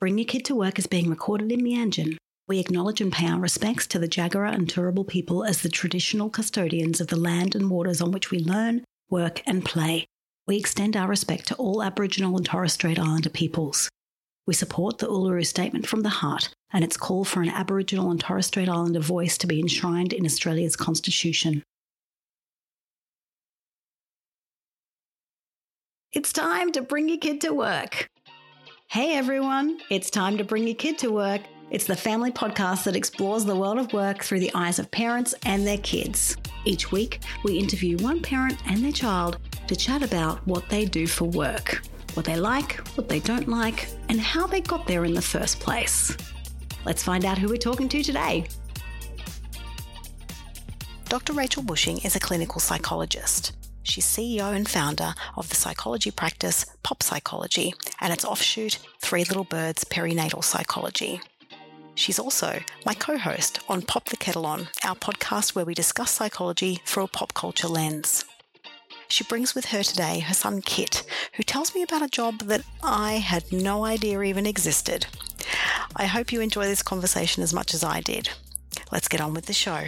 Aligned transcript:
Bring 0.00 0.16
Your 0.16 0.24
Kid 0.24 0.46
to 0.46 0.54
Work 0.54 0.78
is 0.78 0.86
being 0.86 1.10
recorded 1.10 1.52
in 1.52 1.60
Meanjin. 1.60 2.16
We 2.48 2.58
acknowledge 2.58 3.02
and 3.02 3.12
pay 3.12 3.28
our 3.28 3.38
respects 3.38 3.86
to 3.88 3.98
the 3.98 4.08
Jagera 4.08 4.50
and 4.50 4.66
Turrbal 4.66 5.06
people 5.06 5.44
as 5.44 5.60
the 5.60 5.68
traditional 5.68 6.30
custodians 6.30 7.02
of 7.02 7.08
the 7.08 7.20
land 7.20 7.54
and 7.54 7.68
waters 7.68 8.00
on 8.00 8.10
which 8.10 8.30
we 8.30 8.38
learn, 8.38 8.82
work, 9.10 9.42
and 9.44 9.62
play. 9.62 10.06
We 10.46 10.56
extend 10.56 10.96
our 10.96 11.06
respect 11.06 11.48
to 11.48 11.54
all 11.56 11.82
Aboriginal 11.82 12.34
and 12.38 12.46
Torres 12.46 12.72
Strait 12.72 12.98
Islander 12.98 13.28
peoples. 13.28 13.90
We 14.46 14.54
support 14.54 14.96
the 14.96 15.06
Uluru 15.06 15.44
Statement 15.44 15.86
from 15.86 16.00
the 16.00 16.08
Heart 16.08 16.48
and 16.72 16.82
its 16.82 16.96
call 16.96 17.24
for 17.26 17.42
an 17.42 17.50
Aboriginal 17.50 18.10
and 18.10 18.18
Torres 18.18 18.46
Strait 18.46 18.70
Islander 18.70 19.00
voice 19.00 19.36
to 19.36 19.46
be 19.46 19.60
enshrined 19.60 20.14
in 20.14 20.24
Australia's 20.24 20.76
Constitution. 20.76 21.62
It's 26.12 26.32
time 26.32 26.72
to 26.72 26.80
bring 26.80 27.10
your 27.10 27.18
kid 27.18 27.42
to 27.42 27.52
work. 27.52 28.08
Hey 28.90 29.14
everyone, 29.14 29.78
it's 29.88 30.10
time 30.10 30.36
to 30.36 30.42
bring 30.42 30.66
your 30.66 30.74
kid 30.74 30.98
to 30.98 31.12
work. 31.12 31.42
It's 31.70 31.84
the 31.84 31.94
family 31.94 32.32
podcast 32.32 32.82
that 32.82 32.96
explores 32.96 33.44
the 33.44 33.54
world 33.54 33.78
of 33.78 33.92
work 33.92 34.24
through 34.24 34.40
the 34.40 34.50
eyes 34.52 34.80
of 34.80 34.90
parents 34.90 35.32
and 35.44 35.64
their 35.64 35.78
kids. 35.78 36.36
Each 36.64 36.90
week, 36.90 37.20
we 37.44 37.56
interview 37.56 37.98
one 37.98 38.20
parent 38.20 38.58
and 38.66 38.82
their 38.82 38.90
child 38.90 39.38
to 39.68 39.76
chat 39.76 40.02
about 40.02 40.44
what 40.44 40.68
they 40.68 40.86
do 40.86 41.06
for 41.06 41.26
work, 41.26 41.82
what 42.14 42.26
they 42.26 42.34
like, 42.34 42.78
what 42.96 43.08
they 43.08 43.20
don't 43.20 43.46
like, 43.46 43.86
and 44.08 44.20
how 44.20 44.48
they 44.48 44.60
got 44.60 44.88
there 44.88 45.04
in 45.04 45.14
the 45.14 45.22
first 45.22 45.60
place. 45.60 46.16
Let's 46.84 47.04
find 47.04 47.24
out 47.24 47.38
who 47.38 47.46
we're 47.46 47.58
talking 47.58 47.88
to 47.90 48.02
today. 48.02 48.48
Dr. 51.08 51.32
Rachel 51.34 51.62
Bushing 51.62 51.98
is 51.98 52.16
a 52.16 52.20
clinical 52.20 52.60
psychologist. 52.60 53.52
She's 53.90 54.06
CEO 54.06 54.54
and 54.54 54.68
founder 54.68 55.16
of 55.36 55.48
the 55.48 55.56
psychology 55.56 56.12
practice 56.12 56.64
Pop 56.84 57.02
Psychology 57.02 57.74
and 58.00 58.12
its 58.12 58.24
offshoot 58.24 58.78
Three 59.00 59.24
Little 59.24 59.42
Birds 59.42 59.82
Perinatal 59.82 60.44
Psychology. 60.44 61.20
She's 61.96 62.20
also 62.20 62.60
my 62.86 62.94
co 62.94 63.18
host 63.18 63.58
on 63.68 63.82
Pop 63.82 64.04
the 64.04 64.16
Kettle 64.16 64.46
On, 64.46 64.68
our 64.84 64.94
podcast 64.94 65.56
where 65.56 65.64
we 65.64 65.74
discuss 65.74 66.12
psychology 66.12 66.78
through 66.84 67.02
a 67.02 67.08
pop 67.08 67.34
culture 67.34 67.66
lens. 67.66 68.24
She 69.08 69.24
brings 69.24 69.56
with 69.56 69.64
her 69.66 69.82
today 69.82 70.20
her 70.20 70.34
son 70.34 70.62
Kit, 70.62 71.02
who 71.32 71.42
tells 71.42 71.74
me 71.74 71.82
about 71.82 72.02
a 72.02 72.08
job 72.08 72.42
that 72.42 72.62
I 72.84 73.14
had 73.14 73.50
no 73.50 73.84
idea 73.84 74.22
even 74.22 74.46
existed. 74.46 75.06
I 75.96 76.06
hope 76.06 76.30
you 76.30 76.40
enjoy 76.40 76.66
this 76.66 76.84
conversation 76.84 77.42
as 77.42 77.52
much 77.52 77.74
as 77.74 77.82
I 77.82 78.02
did. 78.02 78.30
Let's 78.92 79.08
get 79.08 79.20
on 79.20 79.34
with 79.34 79.46
the 79.46 79.52
show. 79.52 79.86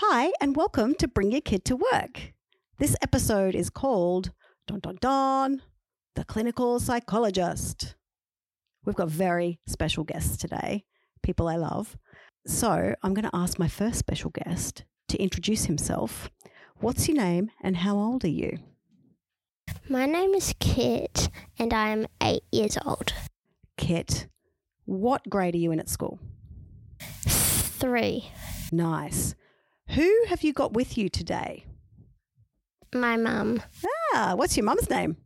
Hi, 0.00 0.30
and 0.40 0.54
welcome 0.54 0.94
to 0.94 1.08
Bring 1.08 1.32
Your 1.32 1.40
Kid 1.40 1.64
to 1.64 1.76
Work. 1.92 2.32
This 2.78 2.94
episode 3.02 3.56
is 3.56 3.68
called 3.68 4.30
Don 4.68 4.78
Don 4.78 4.96
Don, 5.00 5.62
the 6.14 6.22
Clinical 6.22 6.78
Psychologist. 6.78 7.96
We've 8.84 8.94
got 8.94 9.08
very 9.08 9.58
special 9.66 10.04
guests 10.04 10.36
today, 10.36 10.84
people 11.20 11.48
I 11.48 11.56
love. 11.56 11.98
So 12.46 12.94
I'm 13.02 13.12
going 13.12 13.28
to 13.28 13.36
ask 13.36 13.58
my 13.58 13.66
first 13.66 13.98
special 13.98 14.30
guest 14.30 14.84
to 15.08 15.18
introduce 15.20 15.64
himself. 15.64 16.30
What's 16.76 17.08
your 17.08 17.16
name 17.16 17.50
and 17.60 17.78
how 17.78 17.96
old 17.96 18.24
are 18.24 18.28
you? 18.28 18.56
My 19.88 20.06
name 20.06 20.32
is 20.32 20.54
Kit 20.60 21.28
and 21.58 21.74
I 21.74 21.88
am 21.88 22.06
eight 22.22 22.44
years 22.52 22.78
old. 22.86 23.14
Kit, 23.76 24.28
what 24.84 25.28
grade 25.28 25.56
are 25.56 25.58
you 25.58 25.72
in 25.72 25.80
at 25.80 25.88
school? 25.88 26.20
Three. 27.00 28.30
Nice. 28.70 29.34
Who 29.90 30.24
have 30.28 30.42
you 30.42 30.52
got 30.52 30.72
with 30.72 30.98
you 30.98 31.08
today? 31.08 31.64
My 32.94 33.16
mum, 33.16 33.62
Ah, 34.14 34.34
what's 34.36 34.56
your 34.56 34.64
mum's 34.64 34.88
name? 34.88 35.16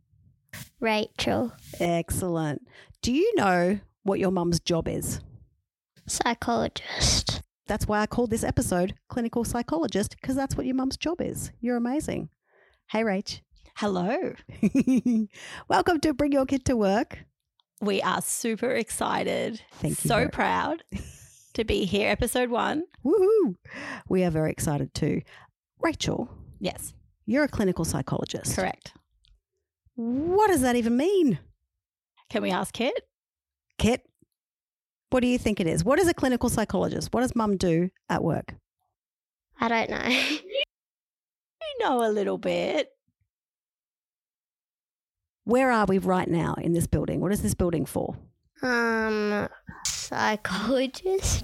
Rachel, 0.79 1.53
Excellent. 1.79 2.61
Do 3.01 3.11
you 3.13 3.33
know 3.35 3.79
what 4.03 4.19
your 4.19 4.31
mum's 4.31 4.59
job 4.59 4.87
is? 4.87 5.19
psychologist. 6.05 7.41
That's 7.67 7.87
why 7.87 8.01
I 8.01 8.07
called 8.07 8.29
this 8.29 8.43
episode 8.43 8.93
Clinical 9.07 9.45
Psychologist, 9.45 10.17
because 10.19 10.35
that's 10.35 10.57
what 10.57 10.65
your 10.65 10.75
mum's 10.75 10.97
job 10.97 11.21
is. 11.21 11.51
You're 11.61 11.77
amazing. 11.77 12.27
Hey, 12.89 13.03
Rach. 13.03 13.39
Hello. 13.77 14.33
Welcome 15.69 16.01
to 16.01 16.13
Bring 16.13 16.33
Your 16.33 16.45
Kid 16.45 16.65
to 16.65 16.75
Work. 16.75 17.19
We 17.79 18.01
are 18.01 18.21
super 18.21 18.69
excited. 18.71 19.61
Thank 19.75 20.03
you 20.03 20.09
So 20.09 20.15
very- 20.17 20.29
proud 20.29 20.83
to 21.53 21.63
be 21.63 21.85
here, 21.85 22.09
episode 22.09 22.49
one. 22.49 22.83
Woohoo! 23.05 23.55
We 24.09 24.23
are 24.23 24.29
very 24.31 24.51
excited 24.51 24.93
too. 24.93 25.21
Rachel, 25.79 26.29
Yes, 26.59 26.93
you're 27.25 27.43
a 27.43 27.47
clinical 27.49 27.83
psychologist. 27.85 28.55
correct. 28.55 28.93
What 29.95 30.47
does 30.47 30.61
that 30.61 30.75
even 30.75 30.95
mean? 30.97 31.39
Can 32.29 32.41
we 32.41 32.51
ask 32.51 32.73
Kit? 32.73 32.93
Kit, 33.77 34.01
what 35.09 35.19
do 35.19 35.27
you 35.27 35.37
think 35.37 35.59
it 35.59 35.67
is? 35.67 35.83
What 35.83 35.99
is 35.99 36.07
a 36.07 36.13
clinical 36.13 36.49
psychologist? 36.49 37.09
What 37.11 37.21
does 37.21 37.35
mum 37.35 37.57
do 37.57 37.89
at 38.09 38.23
work? 38.23 38.55
I 39.59 39.67
don't 39.67 39.89
know. 39.89 40.19
You 41.79 41.89
know 41.89 42.05
a 42.07 42.11
little 42.11 42.37
bit. 42.37 42.89
Where 45.45 45.71
are 45.71 45.85
we 45.85 45.97
right 45.97 46.27
now 46.27 46.53
in 46.61 46.73
this 46.73 46.87
building? 46.87 47.19
What 47.19 47.31
is 47.31 47.41
this 47.41 47.53
building 47.55 47.85
for? 47.85 48.15
um, 48.61 49.49
psychologist. 50.13 51.43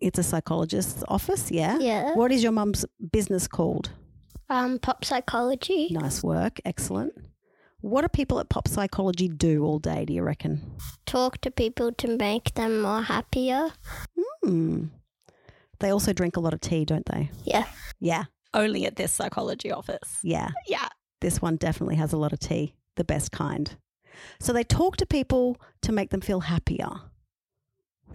It's 0.00 0.18
a 0.18 0.22
psychologist's 0.22 1.02
office, 1.08 1.50
yeah? 1.50 1.78
Yeah. 1.78 2.14
What 2.14 2.30
is 2.32 2.42
your 2.42 2.52
mum's 2.52 2.84
business 3.12 3.48
called? 3.48 3.90
Um, 4.48 4.78
pop 4.78 5.04
psychology. 5.04 5.88
Nice 5.90 6.22
work. 6.22 6.60
Excellent. 6.64 7.12
What 7.80 8.02
do 8.02 8.08
people 8.08 8.40
at 8.40 8.48
Pop 8.48 8.66
Psychology 8.66 9.28
do 9.28 9.62
all 9.62 9.78
day, 9.78 10.06
do 10.06 10.14
you 10.14 10.22
reckon? 10.22 10.62
Talk 11.04 11.38
to 11.42 11.50
people 11.50 11.92
to 11.92 12.16
make 12.16 12.54
them 12.54 12.80
more 12.80 13.02
happier. 13.02 13.72
Hmm. 14.42 14.86
They 15.80 15.90
also 15.90 16.14
drink 16.14 16.38
a 16.38 16.40
lot 16.40 16.54
of 16.54 16.60
tea, 16.60 16.86
don't 16.86 17.04
they? 17.04 17.30
Yeah. 17.44 17.66
Yeah. 18.00 18.24
Only 18.54 18.86
at 18.86 18.96
this 18.96 19.12
psychology 19.12 19.70
office. 19.70 20.18
Yeah. 20.22 20.52
Yeah. 20.66 20.88
This 21.20 21.42
one 21.42 21.56
definitely 21.56 21.96
has 21.96 22.14
a 22.14 22.16
lot 22.16 22.32
of 22.32 22.38
tea, 22.38 22.74
the 22.96 23.04
best 23.04 23.32
kind. 23.32 23.76
So 24.40 24.54
they 24.54 24.64
talk 24.64 24.96
to 24.96 25.06
people 25.06 25.60
to 25.82 25.92
make 25.92 26.08
them 26.08 26.22
feel 26.22 26.40
happier. 26.40 26.88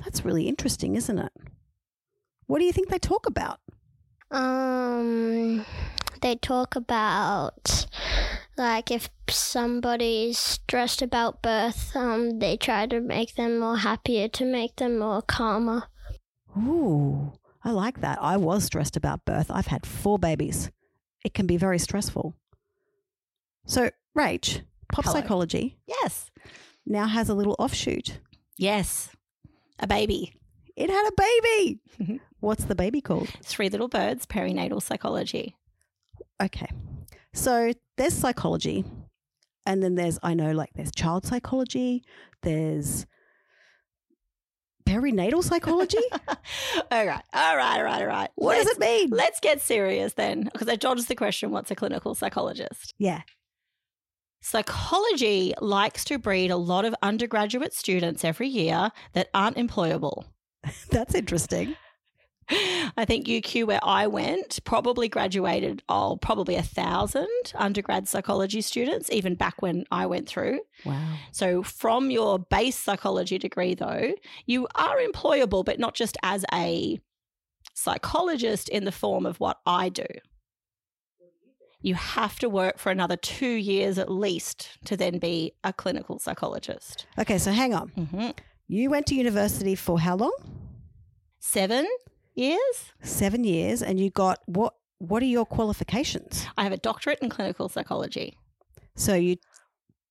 That's 0.03 0.23
really 0.25 0.47
interesting, 0.47 0.95
isn't 0.95 1.17
it? 1.19 1.31
What 2.47 2.59
do 2.59 2.65
you 2.65 2.71
think 2.71 2.89
they 2.89 2.99
talk 2.99 3.25
about? 3.25 3.59
Um, 4.31 5.65
they 6.21 6.35
talk 6.35 6.75
about 6.75 7.87
like 8.57 8.91
if 8.91 9.09
somebody's 9.29 10.37
stressed 10.37 11.01
about 11.01 11.41
birth, 11.41 11.95
um, 11.95 12.39
they 12.39 12.57
try 12.57 12.85
to 12.87 12.99
make 13.01 13.35
them 13.35 13.59
more 13.59 13.77
happier 13.77 14.27
to 14.29 14.45
make 14.45 14.75
them 14.77 14.99
more 14.99 15.21
calmer. 15.21 15.83
Ooh, 16.57 17.33
I 17.63 17.71
like 17.71 18.01
that. 18.01 18.19
I 18.21 18.37
was 18.37 18.65
stressed 18.65 18.95
about 18.97 19.25
birth. 19.25 19.49
I've 19.49 19.67
had 19.67 19.85
four 19.85 20.19
babies. 20.19 20.71
It 21.23 21.33
can 21.33 21.47
be 21.47 21.57
very 21.57 21.79
stressful. 21.79 22.35
So, 23.65 23.89
Rach, 24.17 24.61
pop 24.91 25.05
Hello. 25.05 25.13
psychology 25.19 25.77
Yes. 25.87 26.31
now 26.85 27.07
has 27.07 27.29
a 27.29 27.33
little 27.35 27.55
offshoot. 27.59 28.19
Yes. 28.57 29.09
A 29.79 29.87
baby. 29.87 30.33
It 30.75 30.89
had 30.89 31.07
a 31.07 31.11
baby. 31.15 31.79
Mhm. 31.99 32.19
What's 32.39 32.65
the 32.65 32.75
baby 32.75 33.01
called? 33.01 33.29
Three 33.43 33.69
little 33.69 33.87
birds, 33.89 34.25
perinatal 34.25 34.81
psychology. 34.81 35.55
Okay. 36.41 36.67
So 37.33 37.73
there's 37.97 38.13
psychology, 38.13 38.85
and 39.65 39.83
then 39.83 39.95
there's, 39.95 40.17
I 40.23 40.33
know, 40.33 40.51
like 40.51 40.69
there's 40.75 40.91
child 40.91 41.25
psychology, 41.25 42.03
there's 42.43 43.05
perinatal 44.87 45.43
psychology. 45.43 45.97
all 46.91 47.05
right. 47.05 47.23
All 47.33 47.57
right. 47.57 47.77
All 47.77 47.83
right. 47.83 48.01
All 48.01 48.07
right. 48.07 48.29
what 48.35 48.55
does 48.55 48.65
Let's- 48.65 48.77
it 48.77 48.81
mean? 48.81 49.09
Let's 49.11 49.39
get 49.39 49.61
serious 49.61 50.13
then, 50.13 50.49
because 50.51 50.67
I 50.67 50.75
dodged 50.75 51.07
the 51.07 51.15
question 51.15 51.51
what's 51.51 51.71
a 51.71 51.75
clinical 51.75 52.15
psychologist? 52.15 52.93
yeah. 52.97 53.21
Psychology 54.41 55.53
likes 55.59 56.05
to 56.05 56.17
breed 56.17 56.49
a 56.49 56.57
lot 56.57 56.85
of 56.85 56.95
undergraduate 57.01 57.73
students 57.73 58.23
every 58.23 58.47
year 58.47 58.91
that 59.13 59.29
aren't 59.33 59.57
employable. 59.57 60.25
That's 60.91 61.13
interesting. 61.13 61.75
I 62.51 63.05
think 63.05 63.27
UQ, 63.27 63.67
where 63.67 63.79
I 63.83 64.07
went, 64.07 64.59
probably 64.63 65.07
graduated, 65.07 65.83
oh, 65.87 66.17
probably 66.19 66.55
a 66.55 66.63
thousand 66.63 67.27
undergrad 67.53 68.07
psychology 68.07 68.61
students, 68.61 69.11
even 69.11 69.35
back 69.35 69.61
when 69.61 69.85
I 69.91 70.07
went 70.07 70.27
through. 70.27 70.61
Wow. 70.83 71.17
So, 71.31 71.61
from 71.61 72.09
your 72.09 72.39
base 72.39 72.77
psychology 72.77 73.37
degree, 73.37 73.75
though, 73.75 74.13
you 74.47 74.67
are 74.73 74.97
employable, 74.97 75.63
but 75.63 75.79
not 75.79 75.93
just 75.93 76.17
as 76.23 76.43
a 76.51 76.99
psychologist 77.75 78.67
in 78.69 78.83
the 78.83 78.91
form 78.91 79.25
of 79.25 79.39
what 79.39 79.59
I 79.67 79.89
do. 79.89 80.07
You 81.81 81.95
have 81.95 82.39
to 82.39 82.49
work 82.49 82.77
for 82.77 82.91
another 82.91 83.15
two 83.15 83.47
years 83.53 83.97
at 83.97 84.11
least 84.11 84.77
to 84.85 84.97
then 84.97 85.17
be 85.19 85.53
a 85.63 85.71
clinical 85.71 86.19
psychologist. 86.19 87.05
Okay, 87.17 87.37
so 87.37 87.51
hang 87.51 87.73
on. 87.73 87.87
hmm 87.89 88.29
You 88.67 88.89
went 88.89 89.05
to 89.07 89.15
university 89.15 89.75
for 89.75 89.99
how 89.99 90.15
long? 90.17 90.33
Seven 91.39 91.87
years. 92.35 92.91
Seven 93.01 93.43
years, 93.43 93.81
and 93.81 93.99
you 93.99 94.09
got 94.09 94.39
what? 94.45 94.73
What 94.97 95.23
are 95.23 95.27
your 95.27 95.45
qualifications? 95.45 96.45
I 96.57 96.63
have 96.63 96.73
a 96.73 96.77
doctorate 96.77 97.19
in 97.21 97.29
clinical 97.29 97.69
psychology. 97.69 98.37
So 98.95 99.13
you 99.13 99.37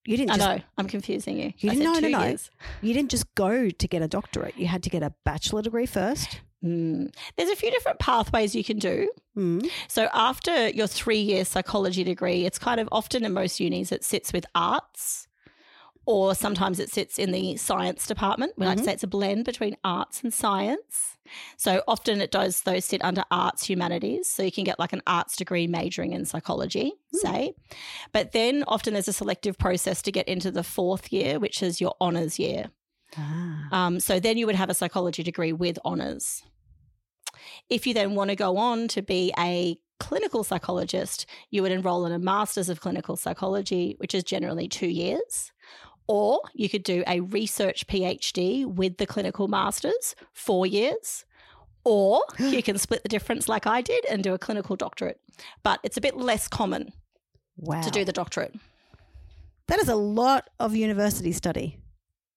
You 0.07 0.17
didn't 0.17 0.31
I 0.31 0.37
just 0.39 0.49
know. 0.49 0.63
I'm 0.79 0.89
confusing 0.89 1.37
you. 1.37 1.53
You 1.59 1.71
I 1.71 1.75
didn't- 1.75 1.79
said 1.79 1.85
no, 1.85 1.93
no, 1.93 2.01
two 2.01 2.09
no. 2.11 2.25
years. 2.25 2.51
you 2.81 2.95
didn't 2.95 3.11
just 3.11 3.35
go 3.35 3.69
to 3.69 3.89
get 3.89 4.01
a 4.01 4.09
doctorate. 4.09 4.57
You 4.57 4.67
had 4.67 4.83
to 4.85 4.91
get 4.91 5.03
a 5.03 5.13
bachelor 5.25 5.61
degree 5.61 5.85
first. 5.85 6.41
Mm. 6.65 7.15
There's 7.37 7.51
a 7.51 7.57
few 7.57 7.71
different 7.71 7.99
pathways 7.99 8.55
you 8.55 8.65
can 8.65 8.79
do. 8.79 9.11
Mm. 9.37 9.69
So 9.87 10.09
after 10.13 10.69
your 10.71 10.87
three 10.89 11.21
year 11.21 11.45
psychology 11.45 12.03
degree, 12.05 12.45
it's 12.47 12.59
kind 12.59 12.81
of 12.81 12.89
often 12.91 13.25
in 13.25 13.33
most 13.33 13.61
unis 13.61 13.93
it 13.93 14.05
sits 14.05 14.33
with 14.33 14.45
arts. 14.55 15.27
Or 16.05 16.35
sometimes 16.35 16.81
it 16.81 16.91
sits 16.91 17.19
in 17.19 17.33
the 17.33 17.59
science 17.59 18.07
department. 18.07 18.55
We 18.57 18.65
like 18.65 18.79
to 18.79 18.83
Mhm. 18.83 18.87
say 18.87 18.93
it's 18.95 19.03
a 19.03 19.07
blend 19.09 19.45
between 19.45 19.77
arts 19.85 20.23
and 20.23 20.33
science. 20.33 21.19
So 21.59 21.83
often 21.87 22.23
it 22.23 22.31
does 22.31 22.63
those 22.63 22.87
sit 22.87 23.05
under 23.05 23.25
arts 23.31 23.67
humanities. 23.69 24.27
So 24.27 24.43
you 24.43 24.51
can 24.51 24.65
get 24.65 24.79
like 24.79 24.95
an 24.95 25.03
arts 25.07 25.37
degree 25.37 25.67
majoring 25.67 26.15
in 26.15 26.25
psychology, 26.25 26.95
say. 27.13 27.53
But 28.13 28.33
then 28.33 28.65
often 28.67 28.95
there's 28.95 29.07
a 29.07 29.13
selective 29.13 29.59
process 29.59 30.01
to 30.01 30.11
get 30.11 30.27
into 30.27 30.51
the 30.51 30.63
fourth 30.65 31.13
year, 31.13 31.39
which 31.39 31.63
is 31.63 31.79
your 31.79 31.95
honours 32.01 32.39
year. 32.39 32.71
Ah. 33.17 33.69
Um, 33.73 34.01
so 34.01 34.21
then 34.21 34.37
you 34.39 34.47
would 34.47 34.55
have 34.55 34.71
a 34.71 34.75
psychology 34.75 35.23
degree 35.23 35.53
with 35.53 35.79
honours. 35.85 36.43
If 37.69 37.87
you 37.87 37.95
then 37.95 38.15
want 38.15 38.31
to 38.31 38.37
go 38.37 38.57
on 38.57 38.89
to 38.89 39.03
be 39.03 39.33
a 39.39 39.79
clinical 40.01 40.45
psychologist, 40.45 41.27
you 41.51 41.63
would 41.63 41.73
enroll 41.73 42.07
in 42.07 42.13
a 42.13 42.19
master's 42.19 42.69
of 42.69 42.81
clinical 42.81 43.17
psychology, 43.17 43.95
which 43.99 44.15
is 44.15 44.25
generally 44.25 44.69
two 44.69 44.89
years. 44.89 45.53
Or 46.07 46.41
you 46.55 46.69
could 46.69 46.85
do 46.85 47.05
a 47.07 47.21
research 47.21 47.87
PhD 47.87 48.65
with 48.67 48.97
the 48.99 49.07
clinical 49.07 49.49
masters, 49.49 50.15
four 50.33 50.67
years. 50.67 51.25
Or 51.85 52.23
you 52.39 52.63
can 52.63 52.79
split 52.79 53.03
the 53.03 53.09
difference 53.09 53.49
like 53.49 53.67
I 53.67 53.83
did 53.83 54.05
and 54.07 54.23
do 54.23 54.35
a 54.35 54.39
clinical 54.39 54.77
doctorate. 54.77 55.21
But 55.63 55.81
it's 55.83 55.97
a 55.97 56.01
bit 56.03 56.17
less 56.17 56.49
common 56.49 56.93
Wow. 57.61 57.81
to 57.83 57.91
do 57.91 58.05
the 58.05 58.13
doctorate. 58.13 58.55
that 59.67 59.81
is 59.81 59.89
a 59.89 59.97
lot 59.97 60.49
of 60.61 60.77
university 60.77 61.33
study. 61.33 61.79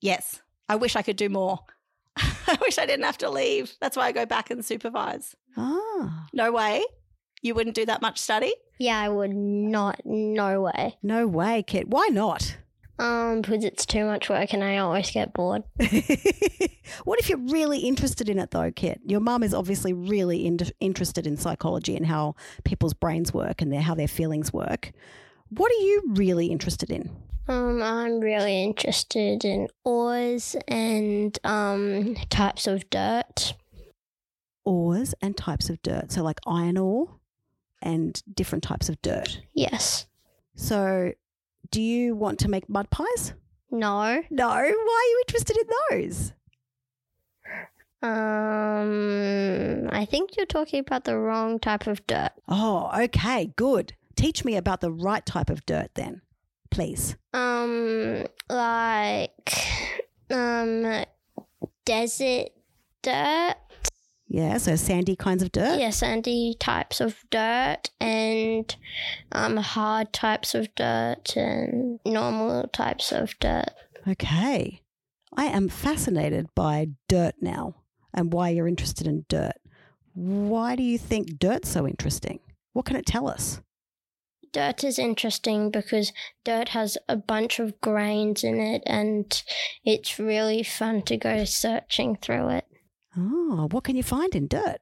Yes. 0.01 0.41
I 0.71 0.75
wish 0.75 0.95
I 0.95 1.01
could 1.01 1.17
do 1.17 1.27
more. 1.27 1.59
I 2.15 2.57
wish 2.61 2.77
I 2.77 2.85
didn't 2.85 3.03
have 3.03 3.17
to 3.17 3.29
leave. 3.29 3.73
That's 3.81 3.97
why 3.97 4.05
I 4.05 4.13
go 4.13 4.25
back 4.25 4.49
and 4.49 4.63
supervise. 4.63 5.35
Ah. 5.57 6.27
No 6.31 6.53
way. 6.53 6.85
You 7.41 7.55
wouldn't 7.55 7.75
do 7.75 7.85
that 7.87 8.01
much 8.01 8.17
study? 8.19 8.53
Yeah, 8.79 8.97
I 8.97 9.09
would 9.09 9.35
not. 9.35 9.99
No 10.05 10.61
way. 10.61 10.97
No 11.03 11.27
way, 11.27 11.61
Kit. 11.61 11.89
Why 11.89 12.07
not? 12.09 12.55
Um, 12.99 13.41
because 13.41 13.65
it's 13.65 13.85
too 13.85 14.05
much 14.05 14.29
work 14.29 14.53
and 14.53 14.63
I 14.63 14.77
always 14.77 15.11
get 15.11 15.33
bored. 15.33 15.63
what 17.03 17.19
if 17.19 17.27
you're 17.27 17.37
really 17.37 17.79
interested 17.79 18.29
in 18.29 18.39
it, 18.39 18.51
though, 18.51 18.71
Kit? 18.71 19.01
Your 19.05 19.19
mum 19.19 19.43
is 19.43 19.53
obviously 19.53 19.91
really 19.91 20.45
in- 20.45 20.59
interested 20.79 21.27
in 21.27 21.35
psychology 21.35 21.97
and 21.97 22.05
how 22.05 22.35
people's 22.63 22.93
brains 22.93 23.33
work 23.33 23.61
and 23.61 23.73
their, 23.73 23.81
how 23.81 23.93
their 23.95 24.07
feelings 24.07 24.53
work. 24.53 24.93
What 25.49 25.69
are 25.69 25.83
you 25.83 26.03
really 26.13 26.47
interested 26.47 26.89
in? 26.89 27.13
Um, 27.51 27.81
I'm 27.83 28.19
really 28.21 28.63
interested 28.63 29.43
in 29.43 29.67
ores 29.83 30.55
and 30.67 31.37
um 31.43 32.15
types 32.29 32.65
of 32.65 32.89
dirt. 32.89 33.55
Ores 34.63 35.13
and 35.21 35.35
types 35.35 35.69
of 35.69 35.81
dirt. 35.81 36.11
So, 36.11 36.23
like 36.23 36.39
iron 36.47 36.77
ore 36.77 37.09
and 37.81 38.21
different 38.33 38.63
types 38.63 38.87
of 38.89 39.01
dirt. 39.01 39.41
Yes. 39.53 40.05
So, 40.55 41.13
do 41.71 41.81
you 41.81 42.15
want 42.15 42.39
to 42.39 42.47
make 42.47 42.69
mud 42.69 42.89
pies? 42.89 43.33
No. 43.69 44.23
No. 44.29 44.47
Why 44.47 44.61
are 44.61 44.67
you 44.67 45.23
interested 45.27 45.57
in 45.57 45.67
those? 45.89 46.33
Um, 48.03 49.89
I 49.91 50.05
think 50.05 50.37
you're 50.37 50.45
talking 50.45 50.79
about 50.79 51.03
the 51.03 51.17
wrong 51.17 51.59
type 51.59 51.85
of 51.87 52.05
dirt. 52.07 52.31
Oh, 52.47 52.89
okay. 53.03 53.53
Good. 53.55 53.93
Teach 54.15 54.45
me 54.45 54.55
about 54.55 54.81
the 54.81 54.91
right 54.91 55.25
type 55.25 55.49
of 55.49 55.65
dirt 55.65 55.91
then, 55.95 56.21
please. 56.71 57.15
Um, 57.33 58.25
like 58.49 59.53
um, 60.31 61.05
desert 61.85 62.49
dirt. 63.01 63.55
Yeah. 64.27 64.57
So, 64.57 64.75
sandy 64.75 65.15
kinds 65.15 65.43
of 65.43 65.51
dirt. 65.51 65.79
Yeah, 65.79 65.89
sandy 65.89 66.55
types 66.59 67.01
of 67.01 67.17
dirt 67.29 67.89
and 67.99 68.73
um 69.33 69.57
hard 69.57 70.13
types 70.13 70.55
of 70.55 70.73
dirt 70.75 71.35
and 71.35 71.99
normal 72.05 72.67
types 72.69 73.11
of 73.11 73.37
dirt. 73.39 73.71
Okay. 74.07 74.81
I 75.35 75.45
am 75.45 75.69
fascinated 75.69 76.47
by 76.55 76.89
dirt 77.07 77.35
now 77.39 77.75
and 78.13 78.33
why 78.33 78.49
you're 78.49 78.67
interested 78.67 79.07
in 79.07 79.25
dirt. 79.29 79.55
Why 80.13 80.75
do 80.75 80.83
you 80.83 80.97
think 80.97 81.39
dirt's 81.39 81.69
so 81.69 81.87
interesting? 81.87 82.39
What 82.73 82.85
can 82.85 82.97
it 82.97 83.05
tell 83.05 83.29
us? 83.29 83.61
Dirt 84.53 84.83
is 84.83 84.99
interesting 84.99 85.71
because 85.71 86.11
dirt 86.43 86.69
has 86.69 86.97
a 87.07 87.15
bunch 87.15 87.59
of 87.59 87.79
grains 87.79 88.43
in 88.43 88.59
it 88.59 88.83
and 88.85 89.41
it's 89.85 90.19
really 90.19 90.61
fun 90.61 91.03
to 91.03 91.15
go 91.15 91.45
searching 91.45 92.17
through 92.17 92.49
it. 92.49 92.65
Oh, 93.17 93.67
what 93.71 93.85
can 93.85 93.95
you 93.95 94.03
find 94.03 94.35
in 94.35 94.47
dirt? 94.47 94.79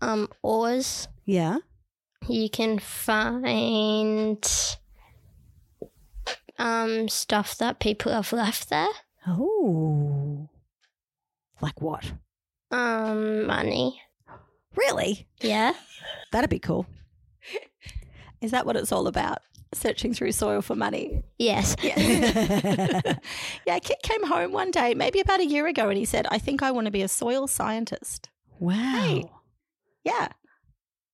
Um 0.00 0.28
ores 0.42 1.08
Yeah. 1.26 1.58
you 2.28 2.48
can 2.48 2.78
find 2.78 4.42
um 6.58 7.08
stuff 7.08 7.56
that 7.58 7.80
people 7.80 8.12
have 8.12 8.32
left 8.32 8.70
there. 8.70 8.88
Oh. 9.26 10.48
Like 11.60 11.80
what? 11.82 12.12
Um 12.70 13.46
money. 13.46 14.00
Really? 14.76 15.26
Yeah. 15.40 15.72
That'd 16.32 16.48
be 16.50 16.58
cool. 16.58 16.86
Is 18.40 18.50
that 18.52 18.66
what 18.66 18.76
it's 18.76 18.92
all 18.92 19.06
about? 19.06 19.38
Searching 19.74 20.14
through 20.14 20.32
soil 20.32 20.62
for 20.62 20.74
money. 20.74 21.22
Yes. 21.38 21.76
Yeah. 21.82 21.98
yeah, 23.66 23.78
Kit 23.80 23.98
came 24.02 24.26
home 24.26 24.52
one 24.52 24.70
day, 24.70 24.94
maybe 24.94 25.20
about 25.20 25.40
a 25.40 25.46
year 25.46 25.66
ago, 25.66 25.88
and 25.88 25.98
he 25.98 26.04
said, 26.04 26.26
I 26.30 26.38
think 26.38 26.62
I 26.62 26.70
want 26.70 26.86
to 26.86 26.90
be 26.90 27.02
a 27.02 27.08
soil 27.08 27.46
scientist. 27.46 28.30
Wow. 28.58 28.74
Hey. 28.74 29.24
Yeah. 30.04 30.28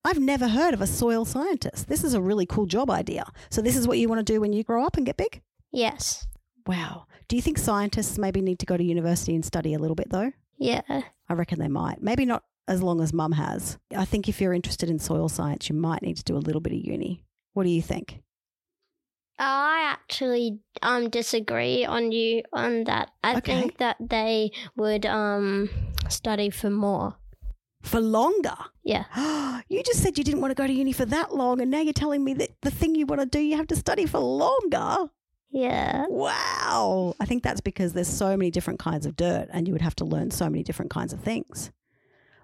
I've 0.05 0.21
never 0.21 0.49
heard 0.49 0.75
of 0.75 0.81
a 0.81 0.87
soil 0.87 1.25
scientist. 1.25 1.89
This 1.89 2.05
is 2.05 2.15
a 2.15 2.21
really 2.21 2.47
cool 2.47 2.67
job 2.67 2.91
idea. 2.91 3.25
So, 3.49 3.63
this 3.63 3.77
is 3.77 3.89
what 3.89 3.99
you 3.99 4.09
want 4.09 4.25
to 4.25 4.33
do 4.33 4.41
when 4.41 4.53
you 4.53 4.63
grow 4.63 4.85
up 4.85 4.97
and 4.97 5.07
get 5.07 5.17
big? 5.17 5.41
Yes. 5.73 6.27
Wow. 6.67 7.07
Do 7.27 7.37
you 7.37 7.43
think 7.43 7.59
scientists 7.59 8.19
maybe 8.19 8.43
need 8.43 8.59
to 8.59 8.67
go 8.67 8.77
to 8.77 8.85
university 8.85 9.35
and 9.35 9.45
study 9.45 9.75
a 9.75 9.79
little 9.79 9.95
bit, 9.95 10.11
though? 10.11 10.31
Yeah. 10.59 10.83
I 11.29 11.33
reckon 11.33 11.59
they 11.59 11.69
might. 11.69 12.03
Maybe 12.03 12.27
not 12.27 12.45
as 12.67 12.83
long 12.83 13.01
as 13.01 13.13
mum 13.13 13.33
has. 13.33 13.79
I 13.97 14.05
think 14.05 14.29
if 14.29 14.41
you're 14.41 14.55
interested 14.55 14.89
in 14.89 14.99
soil 14.99 15.29
science, 15.29 15.69
you 15.69 15.75
might 15.75 16.03
need 16.03 16.17
to 16.17 16.25
do 16.25 16.37
a 16.37 16.39
little 16.39 16.61
bit 16.61 16.73
of 16.73 16.79
uni. 16.79 17.23
What 17.53 17.65
do 17.65 17.71
you 17.71 17.83
think? 17.83 18.21
I 19.39 19.81
actually 19.93 20.61
um 20.83 21.11
disagree 21.11 21.85
on 21.85 22.13
you 22.13 22.43
on 22.53 22.85
that. 22.85 23.11
I 23.25 23.37
Okay. 23.37 23.59
think 23.61 23.79
that 23.79 23.97
they 24.01 24.53
would 24.77 25.05
um 25.07 25.69
study 26.09 26.51
for 26.51 26.71
more. 26.71 27.17
For 27.83 28.01
longer? 28.01 28.57
Yeah. 28.85 29.05
you 29.69 29.83
just 29.83 30.03
said 30.03 30.17
you 30.17 30.25
didn't 30.25 30.41
want 30.41 30.53
to 30.53 30.55
go 30.55 30.67
to 30.67 30.73
uni 30.73 30.93
for 30.93 31.05
that 31.07 31.35
long, 31.35 31.61
and 31.61 31.71
now 31.71 31.81
you're 31.81 31.93
telling 31.93 32.25
me 32.25 32.33
that 32.35 32.51
the 32.63 32.71
thing 32.71 32.95
you 32.95 33.07
want 33.07 33.21
to 33.21 33.27
do, 33.27 33.41
you 33.41 33.57
have 33.57 33.67
to 33.69 33.77
study 33.77 34.07
for 34.07 34.21
longer. 34.21 35.11
Yeah. 35.51 36.07
Wow. 36.09 37.15
I 37.21 37.27
think 37.27 37.43
that's 37.43 37.61
because 37.61 37.93
there's 37.93 38.09
so 38.09 38.37
many 38.37 38.51
different 38.51 38.79
kinds 38.79 39.05
of 39.05 39.17
dirt, 39.17 39.49
and 39.53 39.67
you 39.69 39.75
would 39.75 39.83
have 39.83 39.97
to 39.97 40.05
learn 40.05 40.31
so 40.31 40.49
many 40.49 40.63
different 40.63 40.91
kinds 40.91 41.13
of 41.13 41.21
things. 41.21 41.71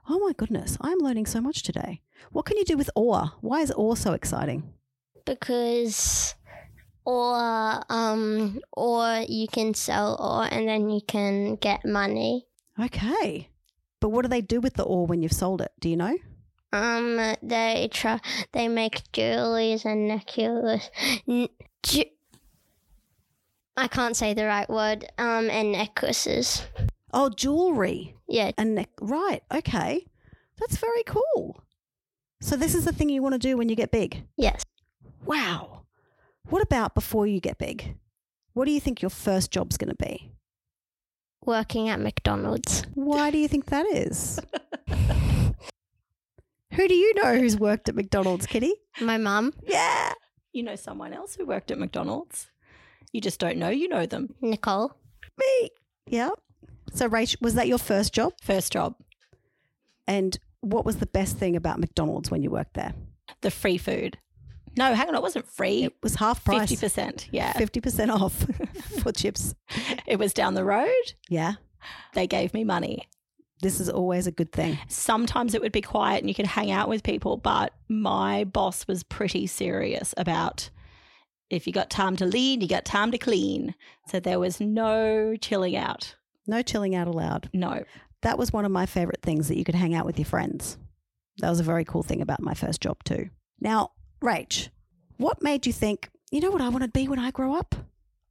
Oh 0.08 0.18
my 0.18 0.32
goodness, 0.32 0.76
I'm 0.80 0.98
learning 0.98 1.26
so 1.26 1.40
much 1.40 1.62
today. 1.62 2.02
What 2.32 2.44
can 2.46 2.56
you 2.56 2.64
do 2.64 2.76
with 2.76 2.90
ore? 2.94 3.32
Why 3.40 3.60
is 3.60 3.70
ore 3.72 3.96
so 3.96 4.12
exciting? 4.12 4.72
Because 5.24 6.34
or 7.04 7.82
um 7.88 8.60
or 8.72 9.24
you 9.28 9.48
can 9.48 9.74
sell 9.74 10.16
ore 10.20 10.48
and 10.50 10.68
then 10.68 10.90
you 10.90 11.00
can 11.06 11.56
get 11.56 11.84
money. 11.84 12.46
Okay. 12.78 13.48
But 14.00 14.10
what 14.10 14.22
do 14.22 14.28
they 14.28 14.40
do 14.40 14.60
with 14.60 14.74
the 14.74 14.82
ore 14.84 15.06
when 15.06 15.22
you've 15.22 15.32
sold 15.32 15.60
it? 15.60 15.72
Do 15.80 15.88
you 15.88 15.96
know? 15.96 16.16
Um 16.72 17.34
they 17.42 17.88
try 17.92 18.20
they 18.52 18.68
make 18.68 19.02
jewelries 19.12 19.84
and 19.84 20.08
necklaces. 20.08 20.90
N- 21.28 21.48
ju- 21.82 22.04
I 23.76 23.88
can't 23.88 24.16
say 24.16 24.34
the 24.34 24.46
right 24.46 24.68
word. 24.68 25.06
Um 25.18 25.50
and 25.50 25.72
necklaces. 25.72 26.62
Oh, 27.12 27.28
jewelry. 27.30 28.16
Yeah. 28.28 28.52
And 28.56 28.74
neck- 28.74 28.90
right, 29.00 29.42
okay. 29.52 30.06
That's 30.58 30.76
very 30.76 31.02
cool. 31.04 31.62
So 32.40 32.56
this 32.56 32.74
is 32.74 32.84
the 32.84 32.92
thing 32.92 33.08
you 33.08 33.22
want 33.22 33.34
to 33.34 33.38
do 33.38 33.56
when 33.56 33.68
you 33.68 33.76
get 33.76 33.90
big. 33.90 34.24
Yes. 34.36 34.62
Wow. 35.24 35.82
What 36.48 36.62
about 36.62 36.94
before 36.94 37.26
you 37.26 37.40
get 37.40 37.58
big? 37.58 37.96
What 38.54 38.64
do 38.64 38.72
you 38.72 38.80
think 38.80 39.02
your 39.02 39.10
first 39.10 39.50
job's 39.50 39.76
going 39.76 39.90
to 39.90 39.96
be? 40.04 40.32
Working 41.44 41.88
at 41.88 42.00
McDonald's. 42.00 42.84
Why 42.94 43.30
do 43.30 43.38
you 43.38 43.48
think 43.48 43.66
that 43.66 43.86
is? 43.86 44.38
Who 46.74 46.86
do 46.88 46.94
you 46.94 47.14
know 47.14 47.36
who's 47.36 47.56
worked 47.58 47.88
at 47.88 47.94
McDonald's, 47.96 48.46
Kitty? 48.46 48.72
My 49.00 49.18
mum, 49.18 49.52
Yeah. 49.66 50.12
You 50.52 50.62
know 50.64 50.76
someone 50.76 51.12
else 51.12 51.34
who 51.36 51.44
worked 51.46 51.70
at 51.70 51.78
McDonald's. 51.78 52.50
You 53.12 53.20
just 53.20 53.38
don't 53.40 53.56
know 53.58 53.68
you 53.68 53.88
know 53.88 54.06
them. 54.06 54.34
Nicole. 54.40 54.92
Me. 55.38 55.70
Yeah. 56.06 56.30
So, 56.92 57.08
Rach, 57.08 57.40
was 57.40 57.54
that 57.54 57.68
your 57.68 57.78
first 57.78 58.12
job? 58.12 58.32
First 58.42 58.72
job, 58.72 58.94
And 60.06 60.38
what 60.60 60.84
was 60.84 60.96
the 60.96 61.06
best 61.06 61.36
thing 61.38 61.56
about 61.56 61.78
McDonald's 61.80 62.30
when 62.30 62.42
you 62.42 62.50
worked 62.50 62.74
there? 62.74 62.94
the 63.42 63.50
free 63.50 63.78
food. 63.78 64.18
No, 64.76 64.92
hang 64.92 65.08
on, 65.08 65.14
it 65.14 65.22
wasn't 65.22 65.46
free. 65.48 65.84
It 65.84 65.94
was 66.02 66.16
half 66.16 66.44
price. 66.44 66.68
Fifty 66.68 66.76
percent. 66.76 67.28
Yeah, 67.32 67.52
Fifty 67.52 67.80
percent 67.80 68.10
off 68.10 68.44
for 69.02 69.12
chips. 69.12 69.54
it 70.06 70.18
was 70.18 70.32
down 70.34 70.54
the 70.54 70.64
road. 70.64 71.12
Yeah, 71.28 71.54
They 72.14 72.26
gave 72.26 72.52
me 72.54 72.64
money. 72.64 73.08
this 73.62 73.78
is 73.80 73.88
always 73.88 74.26
a 74.26 74.32
good 74.32 74.52
thing. 74.52 74.78
Sometimes 74.88 75.54
it 75.54 75.60
would 75.62 75.72
be 75.72 75.80
quiet 75.80 76.20
and 76.20 76.28
you 76.28 76.34
could 76.34 76.46
hang 76.46 76.70
out 76.70 76.88
with 76.88 77.02
people, 77.02 77.36
but 77.36 77.72
my 77.88 78.44
boss 78.44 78.86
was 78.88 79.02
pretty 79.04 79.46
serious 79.46 80.12
about 80.16 80.70
if 81.50 81.66
you 81.66 81.72
got 81.72 81.88
time 81.90 82.16
to 82.16 82.26
lead, 82.26 82.62
you 82.62 82.68
got 82.68 82.84
time 82.84 83.10
to 83.12 83.18
clean. 83.18 83.74
So 84.08 84.18
there 84.20 84.38
was 84.40 84.60
no 84.60 85.36
chilling 85.40 85.76
out. 85.76 86.14
No 86.46 86.62
chilling 86.62 86.94
out 86.94 87.06
allowed. 87.08 87.48
No. 87.52 87.84
That 88.22 88.38
was 88.38 88.52
one 88.52 88.64
of 88.64 88.72
my 88.72 88.86
favorite 88.86 89.22
things 89.22 89.48
that 89.48 89.56
you 89.56 89.64
could 89.64 89.74
hang 89.74 89.94
out 89.94 90.04
with 90.06 90.18
your 90.18 90.26
friends. 90.26 90.78
That 91.38 91.50
was 91.50 91.60
a 91.60 91.64
very 91.64 91.84
cool 91.84 92.02
thing 92.02 92.20
about 92.20 92.42
my 92.42 92.54
first 92.54 92.80
job 92.80 93.02
too. 93.04 93.30
Now, 93.60 93.92
Rach, 94.22 94.68
what 95.16 95.42
made 95.42 95.66
you 95.66 95.72
think, 95.72 96.10
you 96.30 96.40
know 96.40 96.50
what 96.50 96.60
I 96.60 96.68
want 96.68 96.82
to 96.84 96.90
be 96.90 97.08
when 97.08 97.18
I 97.18 97.30
grow 97.30 97.54
up? 97.54 97.74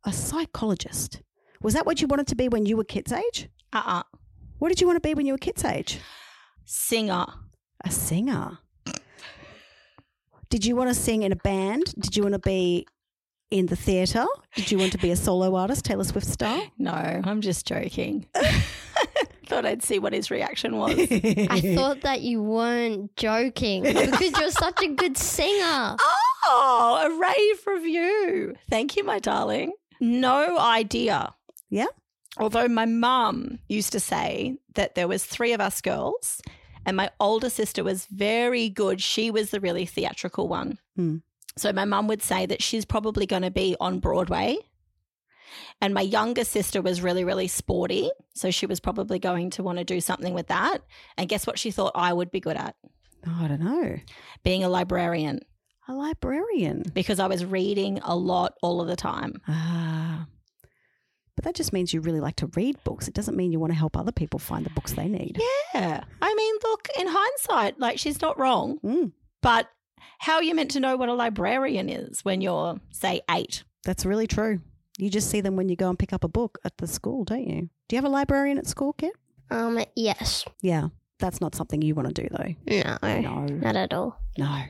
A 0.03 0.13
psychologist. 0.13 1.21
Was 1.61 1.73
that 1.73 1.85
what 1.85 2.01
you 2.01 2.07
wanted 2.07 2.27
to 2.27 2.35
be 2.35 2.47
when 2.49 2.65
you 2.65 2.77
were 2.77 2.83
kids' 2.83 3.11
age? 3.11 3.49
Uh 3.73 3.81
uh 3.85 4.03
What 4.59 4.69
did 4.69 4.79
you 4.81 4.87
want 4.87 5.01
to 5.01 5.07
be 5.07 5.13
when 5.13 5.25
you 5.25 5.33
were 5.33 5.37
kids' 5.39 5.65
age? 5.65 5.99
Singer. 6.65 7.25
A 7.83 7.91
singer. 7.91 8.59
Did 10.49 10.65
you 10.65 10.75
want 10.75 10.89
to 10.89 10.95
sing 10.95 11.23
in 11.23 11.31
a 11.31 11.35
band? 11.35 11.93
Did 11.99 12.15
you 12.15 12.23
want 12.23 12.33
to 12.33 12.39
be 12.39 12.87
in 13.51 13.67
the 13.67 13.75
theatre? 13.75 14.25
Did 14.55 14.71
you 14.71 14.77
want 14.77 14.91
to 14.91 14.97
be 14.97 15.11
a 15.11 15.15
solo 15.15 15.55
artist, 15.55 15.85
Taylor 15.85 16.03
Swift 16.03 16.27
style? 16.27 16.65
No, 16.77 16.91
I'm 16.91 17.41
just 17.41 17.65
joking. 17.65 18.25
Thought 19.47 19.65
I'd 19.65 19.81
see 19.83 19.97
what 19.97 20.13
his 20.13 20.29
reaction 20.29 20.77
was. 20.77 20.93
I 20.99 21.73
thought 21.75 22.01
that 22.01 22.21
you 22.21 22.43
weren't 22.43 23.15
joking 23.15 23.81
because 23.83 24.39
you're 24.39 24.51
such 24.51 24.83
a 24.83 24.89
good 24.89 25.17
singer. 25.17 25.95
Oh, 26.45 26.99
a 27.03 27.19
rave 27.19 27.65
review. 27.65 28.53
Thank 28.69 28.95
you, 28.95 29.03
my 29.03 29.17
darling. 29.17 29.73
No 29.99 30.59
idea. 30.59 31.33
Yeah? 31.71 31.87
Although 32.37 32.67
my 32.67 32.85
mum 32.85 33.57
used 33.67 33.91
to 33.93 33.99
say 33.99 34.57
that 34.75 34.93
there 34.93 35.07
was 35.07 35.25
three 35.25 35.53
of 35.53 35.59
us 35.61 35.81
girls 35.81 36.43
and 36.85 36.95
my 36.95 37.09
older 37.19 37.49
sister 37.49 37.83
was 37.83 38.05
very 38.05 38.69
good. 38.69 39.01
She 39.01 39.31
was 39.31 39.49
the 39.49 39.59
really 39.59 39.85
theatrical 39.87 40.47
one. 40.47 40.77
Hmm. 40.95 41.17
So 41.59 41.71
my 41.73 41.85
mum 41.85 42.07
would 42.07 42.21
say 42.23 42.45
that 42.45 42.61
she's 42.63 42.85
probably 42.85 43.25
going 43.25 43.41
to 43.43 43.51
be 43.51 43.75
on 43.79 43.99
Broadway. 43.99 44.57
And 45.81 45.93
my 45.93 46.01
younger 46.01 46.43
sister 46.43 46.81
was 46.81 47.01
really, 47.01 47.23
really 47.23 47.47
sporty. 47.47 48.11
So 48.35 48.51
she 48.51 48.65
was 48.65 48.79
probably 48.79 49.17
going 49.19 49.49
to 49.51 49.63
want 49.63 49.77
to 49.79 49.83
do 49.83 49.99
something 50.01 50.33
with 50.33 50.47
that. 50.47 50.79
And 51.17 51.27
guess 51.29 51.47
what 51.47 51.57
she 51.59 51.71
thought 51.71 51.93
I 51.95 52.13
would 52.13 52.31
be 52.31 52.39
good 52.39 52.57
at? 52.57 52.75
Oh, 53.27 53.37
I 53.41 53.47
don't 53.47 53.61
know. 53.63 53.97
Being 54.43 54.63
a 54.63 54.69
librarian 54.69 55.39
A 55.87 55.93
librarian. 55.93 56.83
because 56.93 57.19
I 57.19 57.27
was 57.27 57.43
reading 57.45 57.99
a 58.03 58.15
lot 58.15 58.53
all 58.61 58.79
of 58.81 58.87
the 58.87 58.95
time. 58.95 59.41
Ah. 59.47 60.27
But 61.35 61.45
that 61.45 61.55
just 61.55 61.71
means 61.73 61.93
you 61.93 62.01
really 62.01 62.19
like 62.19 62.35
to 62.37 62.47
read 62.55 62.77
books. 62.83 63.07
It 63.07 63.13
doesn't 63.13 63.37
mean 63.37 63.51
you 63.51 63.59
want 63.59 63.71
to 63.71 63.77
help 63.79 63.97
other 63.97 64.11
people 64.11 64.39
find 64.39 64.65
the 64.65 64.69
books 64.71 64.91
they 64.93 65.07
need. 65.07 65.39
Yeah. 65.73 66.03
I 66.21 66.35
mean, 66.35 66.55
look, 66.63 66.87
in 66.99 67.07
hindsight, 67.09 67.79
like 67.79 67.97
she's 67.97 68.21
not 68.21 68.37
wrong. 68.37 68.77
Mm, 68.83 69.13
But 69.41 69.69
how 70.19 70.35
are 70.35 70.43
you 70.43 70.53
meant 70.55 70.71
to 70.71 70.79
know 70.79 70.95
what 70.97 71.09
a 71.09 71.13
librarian 71.13 71.89
is 71.89 72.23
when 72.25 72.41
you're, 72.41 72.79
say, 72.91 73.21
eight? 73.29 73.63
that's 73.85 74.05
really 74.05 74.27
true. 74.27 74.59
You 74.97 75.09
just 75.09 75.29
see 75.29 75.39
them 75.41 75.55
when 75.55 75.69
you 75.69 75.75
go 75.77 75.89
and 75.89 75.97
pick 75.97 76.11
up 76.11 76.23
a 76.25 76.27
book 76.27 76.57
at 76.65 76.77
the 76.77 76.87
school, 76.87 77.23
don't 77.23 77.47
you? 77.47 77.69
Do 77.87 77.95
you 77.95 77.97
have 77.97 78.05
a 78.05 78.09
librarian 78.09 78.57
at 78.57 78.67
school, 78.67 78.91
Kit? 78.93 79.13
Um, 79.49 79.79
yes. 79.95 80.43
Yeah. 80.61 80.89
That's 81.19 81.39
not 81.41 81.55
something 81.55 81.81
you 81.81 81.95
want 81.95 82.13
to 82.13 82.21
do, 82.21 82.27
though. 82.29 82.55
No, 83.01 83.19
No. 83.21 83.45
not 83.45 83.75
at 83.77 83.93
all. 83.93 84.19
No. 84.37 84.63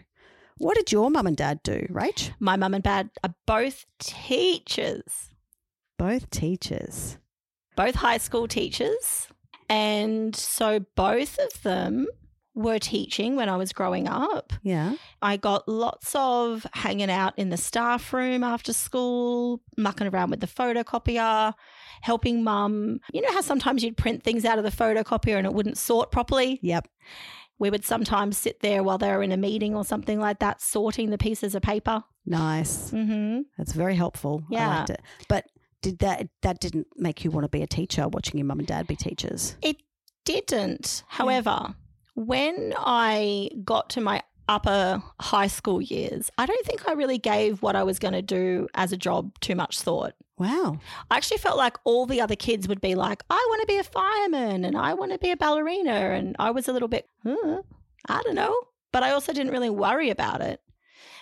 What 0.57 0.75
did 0.77 0.91
your 0.91 1.09
mum 1.09 1.25
and 1.27 1.36
dad 1.38 1.62
do, 1.63 1.88
Rach? 1.89 2.31
My 2.39 2.55
mum 2.57 2.74
and 2.75 2.83
dad 2.83 3.09
are 3.24 3.33
both 3.48 3.86
teachers, 4.00 5.29
Both 5.98 6.29
teachers. 6.29 7.17
both 7.75 7.95
high 7.95 8.17
school 8.17 8.48
teachers. 8.48 9.27
And 9.69 10.36
so 10.36 10.79
both 10.95 11.38
of 11.39 11.62
them 11.63 12.07
were 12.59 12.79
teaching 12.79 13.35
when 13.35 13.49
I 13.49 13.55
was 13.57 13.71
growing 13.73 14.07
up. 14.07 14.53
Yeah. 14.61 14.95
I 15.21 15.37
got 15.37 15.67
lots 15.67 16.13
of 16.15 16.65
hanging 16.73 17.09
out 17.09 17.33
in 17.37 17.49
the 17.49 17.57
staff 17.57 18.13
room 18.13 18.43
after 18.43 18.73
school, 18.73 19.61
mucking 19.77 20.07
around 20.07 20.29
with 20.29 20.41
the 20.41 20.47
photocopier, 20.47 21.53
helping 22.01 22.43
mum. 22.43 22.99
You 23.13 23.21
know 23.21 23.31
how 23.33 23.41
sometimes 23.41 23.83
you'd 23.83 23.97
print 23.97 24.23
things 24.23 24.45
out 24.45 24.57
of 24.57 24.63
the 24.63 24.71
photocopier 24.71 25.37
and 25.37 25.47
it 25.47 25.53
wouldn't 25.53 25.77
sort 25.77 26.11
properly? 26.11 26.59
Yep. 26.61 26.87
We 27.57 27.69
would 27.69 27.83
sometimes 27.83 28.37
sit 28.37 28.61
there 28.61 28.83
while 28.83 28.97
they 28.97 29.09
were 29.09 29.21
in 29.23 29.31
a 29.31 29.37
meeting 29.37 29.75
or 29.75 29.83
something 29.83 30.19
like 30.19 30.39
that, 30.39 30.61
sorting 30.61 31.09
the 31.09 31.17
pieces 31.17 31.55
of 31.55 31.61
paper. 31.61 32.03
Nice. 32.25 32.91
Mm-hmm. 32.91 33.41
That's 33.57 33.73
very 33.73 33.95
helpful. 33.95 34.43
I 34.49 34.53
Yeah. 34.53 34.77
liked 34.77 34.89
it. 34.91 35.01
But 35.27 35.45
did 35.81 35.99
that 35.99 36.27
that 36.41 36.59
didn't 36.59 36.87
make 36.95 37.23
you 37.23 37.31
want 37.31 37.45
to 37.45 37.49
be 37.49 37.61
a 37.61 37.67
teacher 37.67 38.07
watching 38.07 38.37
your 38.37 38.45
mum 38.45 38.59
and 38.59 38.67
dad 38.67 38.87
be 38.87 38.95
teachers? 38.95 39.55
It 39.61 39.77
didn't. 40.25 41.03
However, 41.07 41.75
when 42.19 42.73
I 42.77 43.49
got 43.63 43.89
to 43.91 44.01
my 44.01 44.21
upper 44.49 45.01
high 45.21 45.47
school 45.47 45.81
years, 45.81 46.29
I 46.38 46.45
don't 46.45 46.65
think 46.65 46.88
I 46.88 46.93
really 46.93 47.17
gave 47.17 47.61
what 47.61 47.75
I 47.75 47.83
was 47.83 47.97
going 47.97 48.13
to 48.13 48.21
do 48.21 48.67
as 48.75 48.91
a 48.91 48.97
job 48.97 49.39
too 49.39 49.55
much 49.55 49.79
thought. 49.79 50.13
Wow. 50.38 50.79
I 51.09 51.17
actually 51.17 51.38
felt 51.38 51.57
like 51.57 51.77
all 51.85 52.05
the 52.05 52.19
other 52.19 52.35
kids 52.35 52.67
would 52.67 52.81
be 52.81 52.95
like, 52.95 53.23
I 53.29 53.45
want 53.49 53.61
to 53.61 53.67
be 53.67 53.77
a 53.77 53.83
fireman 53.83 54.65
and 54.65 54.77
I 54.77 54.93
want 54.95 55.11
to 55.13 55.17
be 55.17 55.31
a 55.31 55.38
ballerina. 55.38 55.91
And 55.91 56.35
I 56.39 56.51
was 56.51 56.67
a 56.67 56.73
little 56.73 56.88
bit, 56.88 57.07
I 57.25 58.21
don't 58.23 58.35
know. 58.35 58.55
But 58.91 59.03
I 59.03 59.11
also 59.11 59.31
didn't 59.31 59.51
really 59.51 59.69
worry 59.69 60.09
about 60.09 60.41
it. 60.41 60.61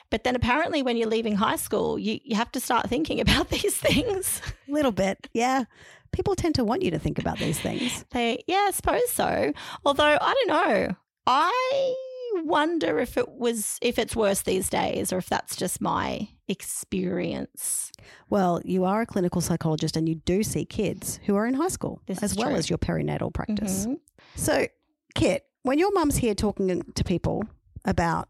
But 0.10 0.24
then 0.24 0.36
apparently, 0.36 0.82
when 0.82 0.96
you're 0.96 1.10
leaving 1.10 1.36
high 1.36 1.58
school, 1.58 2.00
you, 2.00 2.20
you 2.24 2.36
have 2.38 2.52
to 2.54 2.60
start 2.60 2.90
thinking 2.90 3.20
about 3.22 3.50
these 3.50 3.76
things. 3.76 4.42
A 4.68 4.72
little 4.72 4.92
bit. 4.92 5.28
Yeah. 5.34 5.66
People 6.12 6.36
tend 6.36 6.56
to 6.56 6.64
want 6.64 6.82
you 6.82 6.92
to 6.92 7.00
think 7.00 7.20
about 7.20 7.38
these 7.40 7.60
things. 7.60 8.06
They, 8.12 8.44
yeah, 8.48 8.66
I 8.68 8.72
suppose 8.72 9.10
so. 9.12 9.52
Although 9.86 10.18
I 10.20 10.34
don't 10.34 10.48
know. 10.48 10.96
I 11.26 11.96
wonder 12.44 13.00
if 13.00 13.18
it 13.18 13.30
was 13.30 13.78
if 13.82 13.98
it's 14.00 14.16
worse 14.16 14.44
these 14.44 14.70
days 14.70 15.12
or 15.12 15.18
if 15.18 15.28
that's 15.28 15.56
just 15.56 15.82
my 15.82 16.30
experience. 16.48 17.92
Well, 18.30 18.62
you 18.64 18.86
are 18.86 19.02
a 19.02 19.06
clinical 19.06 19.42
psychologist 19.42 19.98
and 19.98 20.08
you 20.08 20.16
do 20.16 20.44
see 20.44 20.66
kids 20.66 21.20
who 21.26 21.36
are 21.36 21.46
in 21.46 21.54
high 21.56 21.68
school 21.70 22.02
This 22.08 22.22
as 22.24 22.36
well 22.36 22.50
true. 22.50 22.58
as 22.58 22.70
your 22.70 22.78
perinatal 22.80 23.34
practice. 23.34 23.86
Mhm. 23.86 24.00
So, 24.36 24.68
Kit, 25.16 25.46
when 25.64 25.80
your 25.80 25.92
mum's 25.94 26.18
here 26.18 26.36
talking 26.36 26.82
to 26.94 27.04
people 27.04 27.44
about 27.86 28.30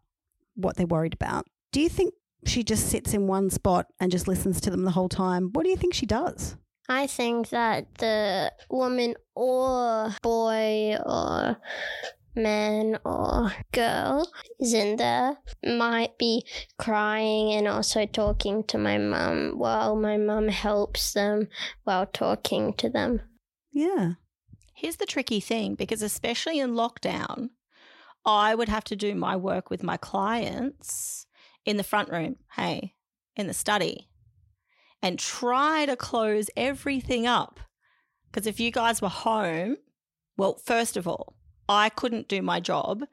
what 0.55 0.75
they're 0.77 0.87
worried 0.87 1.13
about, 1.13 1.45
do 1.71 1.81
you 1.81 1.89
think 1.89 2.13
she 2.45 2.63
just 2.63 2.87
sits 2.87 3.13
in 3.13 3.27
one 3.27 3.49
spot 3.49 3.87
and 3.99 4.11
just 4.11 4.27
listens 4.27 4.61
to 4.61 4.69
them 4.69 4.83
the 4.85 4.91
whole 4.91 5.09
time? 5.09 5.49
What 5.53 5.63
do 5.63 5.69
you 5.69 5.75
think 5.77 5.93
she 5.93 6.05
does? 6.05 6.55
I 6.89 7.07
think 7.07 7.49
that 7.49 7.95
the 7.95 8.53
woman 8.69 9.15
or 9.35 10.15
boy 10.21 10.95
or 11.05 11.57
man 12.35 12.99
or 13.03 13.51
girl 13.73 14.31
is 14.59 14.73
in 14.73 14.95
there 14.97 15.37
might 15.65 16.17
be 16.17 16.45
crying 16.77 17.51
and 17.51 17.67
also 17.67 18.05
talking 18.05 18.63
to 18.65 18.77
my 18.77 18.97
mum 18.97 19.53
while 19.57 19.95
my 19.95 20.17
mum 20.17 20.47
helps 20.47 21.13
them 21.13 21.47
while 21.83 22.05
talking 22.05 22.73
to 22.73 22.89
them. 22.89 23.21
Yeah. 23.71 24.13
Here's 24.73 24.97
the 24.97 25.07
tricky 25.07 25.39
thing 25.39 25.75
because, 25.75 26.01
especially 26.01 26.59
in 26.59 26.71
lockdown, 26.71 27.49
I 28.23 28.53
would 28.53 28.69
have 28.69 28.83
to 28.85 28.95
do 28.95 29.15
my 29.15 29.35
work 29.35 29.69
with 29.69 29.83
my 29.83 29.97
clients 29.97 31.25
in 31.65 31.77
the 31.77 31.83
front 31.83 32.09
room, 32.09 32.37
hey, 32.55 32.93
in 33.35 33.47
the 33.47 33.53
study, 33.53 34.07
and 35.01 35.19
try 35.19 35.85
to 35.85 35.95
close 35.95 36.49
everything 36.55 37.27
up. 37.27 37.59
Because 38.31 38.47
if 38.47 38.59
you 38.59 38.71
guys 38.71 39.01
were 39.01 39.09
home, 39.09 39.77
well, 40.37 40.59
first 40.63 40.97
of 40.97 41.07
all, 41.07 41.35
I 41.69 41.89
couldn't 41.89 42.27
do 42.27 42.41
my 42.41 42.59
job 42.59 43.03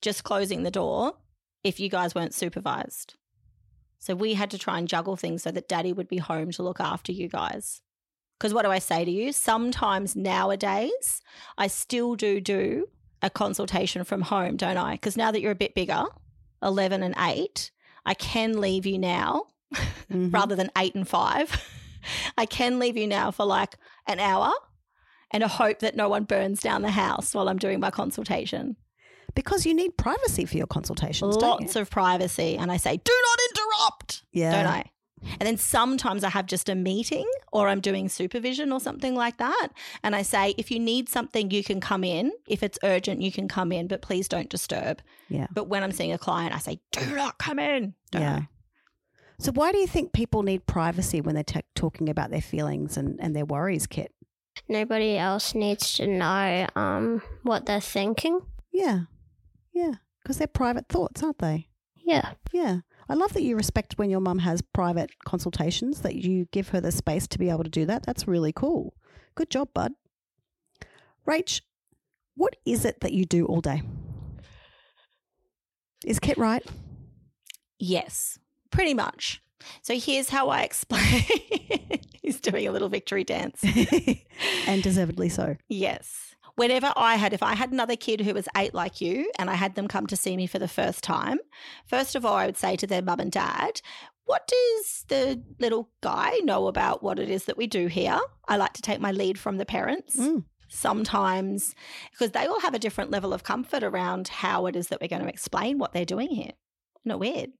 just 0.00 0.24
closing 0.24 0.62
the 0.62 0.70
door 0.70 1.14
if 1.62 1.78
you 1.78 1.88
guys 1.88 2.14
weren't 2.14 2.34
supervised. 2.34 3.14
So 3.98 4.14
we 4.14 4.34
had 4.34 4.50
to 4.50 4.58
try 4.58 4.78
and 4.78 4.88
juggle 4.88 5.16
things 5.16 5.44
so 5.44 5.52
that 5.52 5.68
daddy 5.68 5.92
would 5.92 6.08
be 6.08 6.18
home 6.18 6.50
to 6.52 6.62
look 6.62 6.80
after 6.80 7.12
you 7.12 7.28
guys. 7.28 7.82
Because 8.38 8.52
what 8.52 8.64
do 8.64 8.70
I 8.72 8.80
say 8.80 9.04
to 9.04 9.10
you? 9.10 9.32
Sometimes 9.32 10.16
nowadays, 10.16 11.22
I 11.56 11.68
still 11.68 12.16
do 12.16 12.40
do 12.40 12.88
a 13.22 13.30
consultation 13.30 14.02
from 14.02 14.22
home, 14.22 14.56
don't 14.56 14.76
I? 14.76 14.94
Because 14.94 15.16
now 15.16 15.30
that 15.30 15.40
you're 15.40 15.52
a 15.52 15.56
bit 15.56 15.76
bigger, 15.76 16.04
11 16.60 17.04
and 17.04 17.14
8, 17.16 17.70
I 18.04 18.14
can 18.14 18.60
leave 18.60 18.84
you 18.84 18.98
now 18.98 19.44
Mhm. 20.10 20.32
rather 20.32 20.54
than 20.54 20.70
8 20.76 20.94
and 20.94 21.08
5. 21.08 21.68
I 22.38 22.46
can 22.46 22.78
leave 22.78 22.96
you 22.96 23.06
now 23.06 23.30
for 23.30 23.44
like 23.44 23.76
an 24.06 24.20
hour 24.20 24.52
and 25.30 25.42
a 25.42 25.48
hope 25.48 25.78
that 25.80 25.96
no 25.96 26.08
one 26.08 26.24
burns 26.24 26.60
down 26.60 26.82
the 26.82 26.90
house 26.90 27.34
while 27.34 27.48
I'm 27.48 27.58
doing 27.58 27.80
my 27.80 27.90
consultation. 27.90 28.76
Because 29.34 29.64
you 29.64 29.72
need 29.72 29.96
privacy 29.96 30.44
for 30.44 30.58
your 30.58 30.66
consultations, 30.66 31.36
don't 31.38 31.62
Lots 31.62 31.76
of 31.76 31.88
privacy. 31.88 32.58
And 32.58 32.70
I 32.70 32.76
say, 32.76 32.98
do 32.98 33.12
not 33.12 33.38
interrupt, 33.50 34.24
yeah. 34.32 34.50
don't 34.52 34.66
I? 34.66 34.84
And 35.38 35.46
then 35.46 35.56
sometimes 35.56 36.24
I 36.24 36.30
have 36.30 36.46
just 36.46 36.68
a 36.68 36.74
meeting 36.74 37.24
or 37.52 37.68
I'm 37.68 37.80
doing 37.80 38.08
supervision 38.08 38.72
or 38.72 38.80
something 38.80 39.14
like 39.14 39.38
that. 39.38 39.68
And 40.02 40.16
I 40.16 40.22
say, 40.22 40.54
if 40.58 40.70
you 40.70 40.80
need 40.80 41.08
something, 41.08 41.50
you 41.50 41.62
can 41.62 41.80
come 41.80 42.04
in. 42.04 42.32
If 42.48 42.62
it's 42.62 42.78
urgent, 42.82 43.22
you 43.22 43.30
can 43.30 43.48
come 43.48 43.72
in, 43.72 43.86
but 43.86 44.02
please 44.02 44.28
don't 44.28 44.48
disturb. 44.48 45.00
Yeah. 45.28 45.46
But 45.52 45.68
when 45.68 45.82
I'm 45.82 45.92
seeing 45.92 46.12
a 46.12 46.18
client, 46.18 46.54
I 46.54 46.58
say, 46.58 46.80
do 46.90 47.14
not 47.14 47.38
come 47.38 47.58
in. 47.58 47.94
Don't 48.10 48.22
yeah. 48.22 48.36
I? 48.36 48.48
So 49.42 49.50
why 49.50 49.72
do 49.72 49.78
you 49.78 49.88
think 49.88 50.12
people 50.12 50.44
need 50.44 50.66
privacy 50.66 51.20
when 51.20 51.34
they're 51.34 51.42
ta 51.42 51.62
talking 51.74 52.08
about 52.08 52.30
their 52.30 52.40
feelings 52.40 52.96
and, 52.96 53.18
and 53.20 53.34
their 53.34 53.44
worries, 53.44 53.88
Kit? 53.88 54.14
Nobody 54.68 55.18
else 55.18 55.52
needs 55.52 55.94
to 55.94 56.06
know 56.06 56.68
um, 56.76 57.22
what 57.42 57.66
they're 57.66 57.80
thinking. 57.80 58.38
Yeah. 58.70 59.00
Yeah. 59.72 59.94
Because 60.22 60.38
they're 60.38 60.46
private 60.46 60.86
thoughts, 60.88 61.24
aren't 61.24 61.38
they? 61.38 61.66
Yeah. 61.96 62.34
Yeah. 62.52 62.78
I 63.08 63.14
love 63.14 63.32
that 63.32 63.42
you 63.42 63.56
respect 63.56 63.98
when 63.98 64.10
your 64.10 64.20
mum 64.20 64.38
has 64.38 64.62
private 64.62 65.10
consultations, 65.24 66.02
that 66.02 66.14
you 66.14 66.46
give 66.52 66.68
her 66.68 66.80
the 66.80 66.92
space 66.92 67.26
to 67.26 67.38
be 67.38 67.50
able 67.50 67.64
to 67.64 67.70
do 67.70 67.84
that. 67.86 68.06
That's 68.06 68.28
really 68.28 68.52
cool. 68.52 68.94
Good 69.34 69.50
job, 69.50 69.70
bud. 69.74 69.92
Rach, 71.26 71.62
what 72.36 72.54
is 72.64 72.84
it 72.84 73.00
that 73.00 73.12
you 73.12 73.24
do 73.24 73.46
all 73.46 73.60
day? 73.60 73.82
Is 76.06 76.20
Kit 76.20 76.38
right? 76.38 76.64
Yes, 77.80 78.38
pretty 78.72 78.94
much. 78.94 79.40
So 79.82 79.96
here's 79.96 80.28
how 80.28 80.48
I 80.48 80.62
explain. 80.62 81.24
He's 82.22 82.40
doing 82.40 82.66
a 82.66 82.72
little 82.72 82.88
victory 82.88 83.24
dance. 83.24 83.62
and 84.66 84.82
deservedly 84.82 85.28
so. 85.28 85.56
Yes. 85.68 86.34
Whenever 86.56 86.92
I 86.96 87.16
had, 87.16 87.32
if 87.32 87.42
I 87.42 87.54
had 87.54 87.72
another 87.72 87.96
kid 87.96 88.20
who 88.20 88.34
was 88.34 88.48
eight 88.56 88.74
like 88.74 89.00
you 89.00 89.30
and 89.38 89.48
I 89.48 89.54
had 89.54 89.74
them 89.74 89.88
come 89.88 90.06
to 90.08 90.16
see 90.16 90.36
me 90.36 90.46
for 90.46 90.58
the 90.58 90.68
first 90.68 91.02
time, 91.02 91.38
first 91.86 92.14
of 92.14 92.26
all, 92.26 92.34
I 92.34 92.46
would 92.46 92.58
say 92.58 92.76
to 92.76 92.86
their 92.86 93.02
mum 93.02 93.20
and 93.20 93.32
dad, 93.32 93.80
what 94.24 94.46
does 94.46 95.04
the 95.08 95.42
little 95.58 95.90
guy 96.00 96.38
know 96.42 96.66
about 96.66 97.02
what 97.02 97.18
it 97.18 97.30
is 97.30 97.46
that 97.46 97.56
we 97.56 97.66
do 97.66 97.86
here? 97.86 98.18
I 98.46 98.56
like 98.56 98.74
to 98.74 98.82
take 98.82 99.00
my 99.00 99.12
lead 99.12 99.38
from 99.38 99.56
the 99.56 99.66
parents. 99.66 100.16
Mm. 100.16 100.44
Sometimes, 100.68 101.74
because 102.12 102.30
they 102.30 102.46
all 102.46 102.60
have 102.60 102.72
a 102.72 102.78
different 102.78 103.10
level 103.10 103.34
of 103.34 103.42
comfort 103.42 103.82
around 103.82 104.28
how 104.28 104.66
it 104.66 104.76
is 104.76 104.88
that 104.88 105.00
we're 105.00 105.08
going 105.08 105.22
to 105.22 105.28
explain 105.28 105.78
what 105.78 105.92
they're 105.92 106.04
doing 106.06 106.30
here. 106.30 106.52
Not 107.04 107.18
weird? 107.20 107.50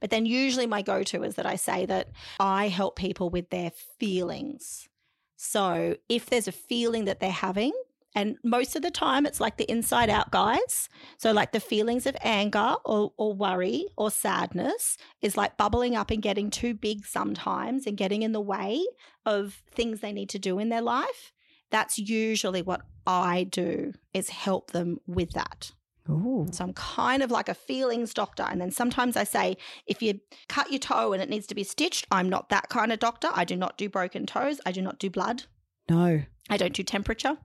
But 0.00 0.10
then 0.10 0.26
usually 0.26 0.66
my 0.66 0.82
go 0.82 1.02
to 1.04 1.22
is 1.22 1.34
that 1.36 1.46
I 1.46 1.56
say 1.56 1.86
that 1.86 2.10
I 2.38 2.68
help 2.68 2.96
people 2.96 3.30
with 3.30 3.50
their 3.50 3.70
feelings. 3.98 4.88
So 5.36 5.96
if 6.08 6.26
there's 6.26 6.48
a 6.48 6.52
feeling 6.52 7.04
that 7.04 7.20
they're 7.20 7.30
having, 7.30 7.72
and 8.16 8.38
most 8.42 8.74
of 8.76 8.82
the 8.82 8.90
time 8.90 9.26
it's 9.26 9.40
like 9.40 9.58
the 9.58 9.70
inside 9.70 10.08
out 10.08 10.30
guys. 10.30 10.88
So, 11.18 11.32
like 11.32 11.52
the 11.52 11.60
feelings 11.60 12.06
of 12.06 12.16
anger 12.22 12.76
or, 12.84 13.12
or 13.18 13.34
worry 13.34 13.86
or 13.96 14.10
sadness 14.10 14.96
is 15.20 15.36
like 15.36 15.58
bubbling 15.58 15.94
up 15.94 16.10
and 16.10 16.22
getting 16.22 16.50
too 16.50 16.72
big 16.72 17.04
sometimes 17.04 17.86
and 17.86 17.96
getting 17.96 18.22
in 18.22 18.32
the 18.32 18.40
way 18.40 18.82
of 19.26 19.62
things 19.70 20.00
they 20.00 20.12
need 20.12 20.30
to 20.30 20.38
do 20.38 20.58
in 20.58 20.70
their 20.70 20.80
life. 20.80 21.32
That's 21.70 21.98
usually 21.98 22.62
what 22.62 22.80
I 23.06 23.44
do 23.44 23.92
is 24.14 24.30
help 24.30 24.70
them 24.70 24.98
with 25.06 25.32
that. 25.32 25.72
Ooh. 26.08 26.46
So 26.52 26.64
I'm 26.64 26.72
kind 26.72 27.22
of 27.22 27.30
like 27.30 27.48
a 27.48 27.54
feelings 27.54 28.14
doctor. 28.14 28.44
And 28.44 28.60
then 28.60 28.70
sometimes 28.70 29.16
I 29.16 29.24
say, 29.24 29.56
if 29.86 30.02
you 30.02 30.20
cut 30.48 30.70
your 30.70 30.78
toe 30.78 31.12
and 31.12 31.22
it 31.22 31.28
needs 31.28 31.46
to 31.48 31.54
be 31.54 31.64
stitched, 31.64 32.06
I'm 32.10 32.28
not 32.28 32.48
that 32.50 32.68
kind 32.68 32.92
of 32.92 32.98
doctor. 32.98 33.28
I 33.32 33.44
do 33.44 33.56
not 33.56 33.76
do 33.76 33.88
broken 33.88 34.26
toes. 34.26 34.60
I 34.64 34.72
do 34.72 34.82
not 34.82 34.98
do 34.98 35.10
blood. 35.10 35.44
No. 35.88 36.22
I 36.48 36.56
don't 36.56 36.72
do 36.72 36.82
temperature. 36.82 37.36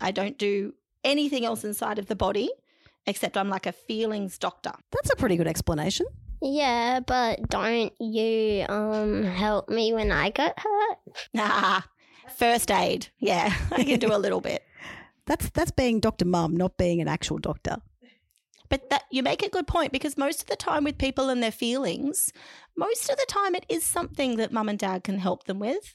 I 0.00 0.10
don't 0.10 0.38
do 0.38 0.74
anything 1.04 1.44
else 1.44 1.64
inside 1.64 1.98
of 1.98 2.06
the 2.06 2.16
body 2.16 2.50
except 3.06 3.36
I'm 3.36 3.48
like 3.48 3.66
a 3.66 3.72
feelings 3.72 4.38
doctor. 4.38 4.72
That's 4.92 5.10
a 5.10 5.16
pretty 5.16 5.36
good 5.36 5.48
explanation. 5.48 6.06
Yeah, 6.42 7.00
but 7.00 7.48
don't 7.48 7.92
you 8.00 8.64
um 8.68 9.24
help 9.24 9.68
me 9.68 9.92
when 9.92 10.10
I 10.10 10.30
get 10.30 10.58
hurt? 10.58 10.98
Ah, 11.36 11.86
first 12.36 12.70
aid. 12.70 13.08
Yeah, 13.18 13.54
I 13.72 13.84
can 13.84 13.98
do 13.98 14.14
a 14.14 14.16
little 14.16 14.40
bit. 14.40 14.62
That's 15.30 15.48
that's 15.50 15.70
being 15.70 16.00
Dr. 16.00 16.24
Mum, 16.24 16.56
not 16.56 16.76
being 16.76 17.00
an 17.00 17.06
actual 17.06 17.38
doctor. 17.38 17.76
But 18.68 18.90
that 18.90 19.04
you 19.12 19.22
make 19.22 19.44
a 19.44 19.48
good 19.48 19.68
point 19.68 19.92
because 19.92 20.18
most 20.18 20.42
of 20.42 20.48
the 20.48 20.56
time 20.56 20.82
with 20.82 20.98
people 20.98 21.28
and 21.28 21.40
their 21.40 21.52
feelings, 21.52 22.32
most 22.76 23.08
of 23.08 23.16
the 23.16 23.26
time 23.28 23.54
it 23.54 23.64
is 23.68 23.84
something 23.84 24.38
that 24.38 24.52
mum 24.52 24.68
and 24.68 24.76
dad 24.76 25.04
can 25.04 25.20
help 25.20 25.44
them 25.44 25.60
with. 25.60 25.94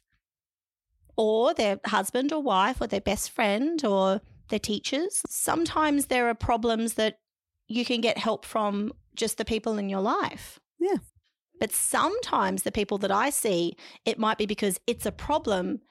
Or 1.18 1.54
their 1.54 1.82
husband 1.86 2.32
or 2.32 2.42
wife 2.42 2.80
or 2.80 2.88
their 2.88 3.01
best 3.01 3.30
friend 3.30 3.84
or 3.84 4.22
their 4.48 4.60
teachers. 4.60 5.22
Sometimes 5.27 6.06
there 6.06 6.29
are 6.29 6.33
problems 6.33 6.94
that 6.94 7.20
you 7.68 7.83
can 7.83 8.00
get 8.00 8.18
help 8.18 8.46
from 8.46 8.94
just 9.16 9.38
the 9.38 9.44
people 9.44 9.77
in 9.77 9.90
your 9.90 10.01
life. 10.01 10.62
Yeah. 10.79 11.00
But 11.59 11.74
sometimes 11.74 12.64
the 12.64 12.72
people 12.72 13.00
that 13.00 13.12
I 13.12 13.31
see, 13.31 13.75
it 14.05 14.18
might 14.18 14.38
be 14.38 14.46
because 14.46 14.79
it's 14.88 15.05
a 15.05 15.12
problem 15.12 15.81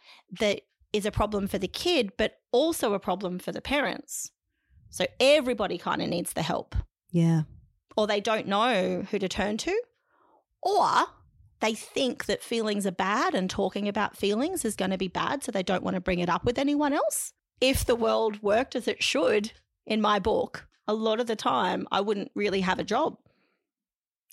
that 0.40 0.62
is 0.94 1.04
a 1.04 1.10
problem 1.10 1.48
for 1.48 1.58
the 1.58 1.68
kid, 1.68 2.12
but 2.16 2.36
also 2.52 2.94
a 2.94 2.98
problem 3.00 3.38
for 3.38 3.52
the 3.52 3.60
parents. 3.60 4.30
So 4.90 5.06
everybody 5.18 5.76
kind 5.76 6.00
of 6.00 6.08
needs 6.08 6.32
the 6.32 6.42
help, 6.42 6.74
Yeah. 7.10 7.42
or 7.96 8.06
they 8.06 8.20
don't 8.20 8.46
know 8.46 9.02
who 9.10 9.18
to 9.18 9.28
turn 9.28 9.56
to, 9.58 9.82
or 10.62 11.06
they 11.60 11.74
think 11.74 12.26
that 12.26 12.42
feelings 12.42 12.86
are 12.86 12.92
bad 12.92 13.34
and 13.34 13.50
talking 13.50 13.88
about 13.88 14.16
feelings 14.16 14.64
is 14.64 14.76
going 14.76 14.92
to 14.92 14.98
be 14.98 15.08
bad, 15.08 15.42
so 15.42 15.50
they 15.50 15.62
don't 15.64 15.82
want 15.82 15.94
to 15.96 16.00
bring 16.00 16.20
it 16.20 16.28
up 16.28 16.44
with 16.44 16.58
anyone 16.58 16.92
else. 16.92 17.32
If 17.60 17.84
the 17.84 17.96
world 17.96 18.42
worked 18.42 18.76
as 18.76 18.86
it 18.86 19.02
should, 19.02 19.52
in 19.86 20.00
my 20.00 20.18
book, 20.18 20.68
a 20.86 20.94
lot 20.94 21.18
of 21.20 21.26
the 21.26 21.36
time 21.36 21.88
I 21.90 22.00
wouldn't 22.02 22.30
really 22.34 22.60
have 22.60 22.78
a 22.78 22.84
job. 22.84 23.18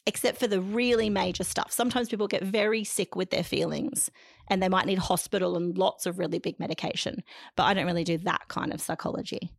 Except 0.07 0.39
for 0.39 0.47
the 0.47 0.61
really 0.61 1.09
major 1.09 1.43
stuff. 1.43 1.71
Sometimes 1.71 2.09
people 2.09 2.27
get 2.27 2.43
very 2.43 2.83
sick 2.83 3.15
with 3.15 3.29
their 3.29 3.43
feelings 3.43 4.09
and 4.49 4.61
they 4.61 4.69
might 4.69 4.87
need 4.87 4.97
hospital 4.97 5.55
and 5.55 5.77
lots 5.77 6.05
of 6.05 6.17
really 6.17 6.39
big 6.39 6.59
medication. 6.59 7.23
But 7.55 7.63
I 7.63 7.73
don't 7.73 7.85
really 7.85 8.03
do 8.03 8.17
that 8.19 8.47
kind 8.47 8.73
of 8.73 8.81
psychology. 8.81 9.51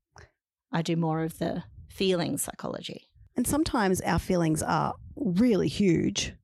I 0.72 0.83
do 0.83 0.96
more 0.96 1.22
of 1.22 1.38
the 1.38 1.64
feelings 1.88 2.42
psychology. 2.42 3.09
And 3.37 3.46
sometimes 3.46 4.00
our 4.00 4.18
feelings 4.18 4.62
are 4.62 4.94
really 5.16 5.68
huge, 5.68 6.35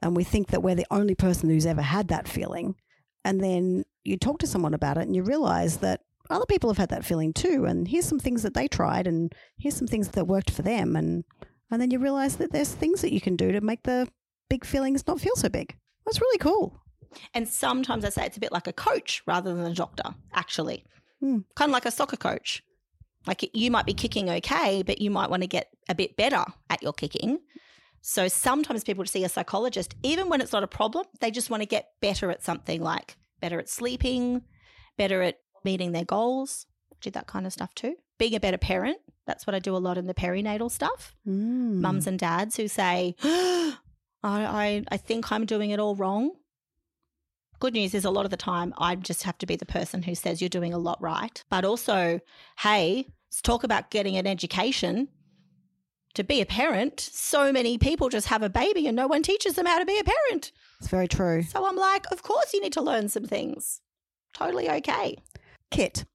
and 0.00 0.16
we 0.16 0.24
think 0.24 0.48
that 0.48 0.62
we're 0.62 0.74
the 0.74 0.86
only 0.90 1.14
person 1.14 1.50
who's 1.50 1.66
ever 1.66 1.82
had 1.82 2.08
that 2.08 2.28
feeling. 2.28 2.76
And 3.24 3.42
then 3.42 3.84
you 4.04 4.16
talk 4.16 4.38
to 4.38 4.46
someone 4.46 4.74
about 4.74 4.96
it, 4.96 5.02
and 5.02 5.14
you 5.14 5.22
realize 5.22 5.78
that 5.78 6.00
other 6.30 6.46
people 6.46 6.70
have 6.70 6.78
had 6.78 6.88
that 6.90 7.04
feeling 7.04 7.32
too. 7.32 7.64
And 7.66 7.88
here's 7.88 8.06
some 8.06 8.18
things 8.18 8.42
that 8.42 8.54
they 8.54 8.68
tried, 8.68 9.06
and 9.06 9.34
here's 9.58 9.76
some 9.76 9.86
things 9.86 10.08
that 10.08 10.26
worked 10.26 10.50
for 10.50 10.62
them. 10.62 10.96
And 10.96 11.24
and 11.70 11.80
then 11.80 11.90
you 11.90 11.98
realize 11.98 12.36
that 12.36 12.52
there's 12.52 12.72
things 12.72 13.00
that 13.02 13.12
you 13.12 13.20
can 13.20 13.36
do 13.36 13.52
to 13.52 13.60
make 13.60 13.82
the 13.82 14.08
big 14.48 14.64
feelings 14.64 15.06
not 15.06 15.20
feel 15.20 15.36
so 15.36 15.48
big. 15.48 15.76
That's 16.04 16.20
really 16.20 16.38
cool. 16.38 16.80
And 17.34 17.48
sometimes 17.48 18.04
I 18.04 18.10
say 18.10 18.26
it's 18.26 18.36
a 18.36 18.40
bit 18.40 18.52
like 18.52 18.66
a 18.66 18.72
coach 18.72 19.22
rather 19.26 19.54
than 19.54 19.64
a 19.64 19.74
doctor, 19.74 20.14
actually. 20.32 20.84
Hmm. 21.20 21.40
Kind 21.56 21.70
of 21.70 21.72
like 21.72 21.86
a 21.86 21.90
soccer 21.90 22.16
coach. 22.16 22.62
Like 23.26 23.50
you 23.54 23.70
might 23.70 23.86
be 23.86 23.94
kicking 23.94 24.30
okay, 24.30 24.82
but 24.82 25.00
you 25.00 25.10
might 25.10 25.30
want 25.30 25.42
to 25.42 25.48
get 25.48 25.68
a 25.88 25.94
bit 25.94 26.16
better 26.16 26.44
at 26.70 26.82
your 26.82 26.92
kicking. 26.92 27.40
So 28.00 28.28
sometimes 28.28 28.84
people 28.84 29.04
see 29.04 29.24
a 29.24 29.28
psychologist, 29.28 29.94
even 30.02 30.28
when 30.28 30.40
it's 30.40 30.52
not 30.52 30.62
a 30.62 30.68
problem, 30.68 31.04
they 31.20 31.30
just 31.30 31.50
want 31.50 31.62
to 31.62 31.66
get 31.66 31.90
better 32.00 32.30
at 32.30 32.42
something 32.42 32.80
like 32.80 33.16
better 33.40 33.58
at 33.58 33.68
sleeping, 33.68 34.42
better 34.96 35.22
at 35.22 35.38
meeting 35.64 35.92
their 35.92 36.04
goals. 36.04 36.66
Do 37.00 37.10
that 37.10 37.26
kind 37.26 37.46
of 37.46 37.52
stuff 37.52 37.74
too. 37.74 37.96
Being 38.18 38.34
a 38.34 38.40
better 38.40 38.58
parent. 38.58 38.98
That's 39.28 39.46
what 39.46 39.54
I 39.54 39.58
do 39.58 39.76
a 39.76 39.78
lot 39.78 39.98
in 39.98 40.06
the 40.06 40.14
perinatal 40.14 40.70
stuff. 40.70 41.14
Mm. 41.28 41.82
Mums 41.82 42.06
and 42.06 42.18
dads 42.18 42.56
who 42.56 42.66
say, 42.66 43.14
I, 43.22 43.76
I, 44.24 44.84
I 44.88 44.96
think 44.96 45.30
I'm 45.30 45.44
doing 45.44 45.68
it 45.68 45.78
all 45.78 45.94
wrong. 45.94 46.30
Good 47.60 47.74
news 47.74 47.92
is 47.94 48.06
a 48.06 48.10
lot 48.10 48.24
of 48.24 48.30
the 48.30 48.38
time 48.38 48.72
I 48.78 48.94
just 48.94 49.24
have 49.24 49.36
to 49.38 49.46
be 49.46 49.54
the 49.54 49.66
person 49.66 50.02
who 50.02 50.14
says 50.14 50.40
you're 50.40 50.48
doing 50.48 50.72
a 50.72 50.78
lot 50.78 51.00
right. 51.02 51.44
But 51.50 51.66
also, 51.66 52.20
hey, 52.60 53.04
let's 53.28 53.42
talk 53.42 53.64
about 53.64 53.90
getting 53.90 54.16
an 54.16 54.26
education. 54.26 55.08
To 56.14 56.24
be 56.24 56.40
a 56.40 56.46
parent, 56.46 56.98
so 56.98 57.52
many 57.52 57.76
people 57.76 58.08
just 58.08 58.28
have 58.28 58.42
a 58.42 58.48
baby 58.48 58.86
and 58.86 58.96
no 58.96 59.06
one 59.06 59.22
teaches 59.22 59.56
them 59.56 59.66
how 59.66 59.78
to 59.78 59.84
be 59.84 59.98
a 59.98 60.04
parent. 60.04 60.52
It's 60.80 60.88
very 60.88 61.06
true. 61.06 61.42
So 61.42 61.66
I'm 61.66 61.76
like, 61.76 62.10
of 62.10 62.22
course 62.22 62.54
you 62.54 62.62
need 62.62 62.72
to 62.72 62.80
learn 62.80 63.10
some 63.10 63.24
things. 63.26 63.82
Totally 64.32 64.70
okay. 64.70 65.18
Kit, 65.70 66.06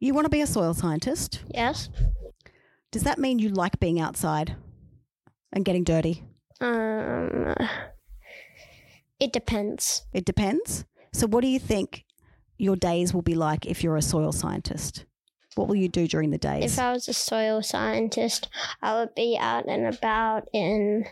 you 0.00 0.14
want 0.14 0.24
to 0.24 0.30
be 0.30 0.40
a 0.40 0.46
soil 0.46 0.72
scientist. 0.72 1.42
Yes. 1.48 1.90
Does 2.96 3.02
that 3.02 3.18
mean 3.18 3.38
you 3.38 3.50
like 3.50 3.78
being 3.78 4.00
outside 4.00 4.56
and 5.52 5.66
getting 5.66 5.84
dirty? 5.84 6.24
Um, 6.62 7.54
it 9.20 9.34
depends. 9.34 10.06
It 10.14 10.24
depends. 10.24 10.86
So, 11.12 11.26
what 11.26 11.42
do 11.42 11.48
you 11.48 11.58
think 11.58 12.06
your 12.56 12.74
days 12.74 13.12
will 13.12 13.20
be 13.20 13.34
like 13.34 13.66
if 13.66 13.84
you're 13.84 13.98
a 13.98 14.00
soil 14.00 14.32
scientist? 14.32 15.04
What 15.56 15.68
will 15.68 15.76
you 15.76 15.90
do 15.90 16.08
during 16.08 16.30
the 16.30 16.38
days? 16.38 16.72
If 16.72 16.78
I 16.78 16.92
was 16.92 17.06
a 17.06 17.12
soil 17.12 17.60
scientist, 17.60 18.48
I 18.80 18.94
would 18.98 19.14
be 19.14 19.36
out 19.38 19.66
and 19.66 19.94
about 19.94 20.48
in 20.54 21.04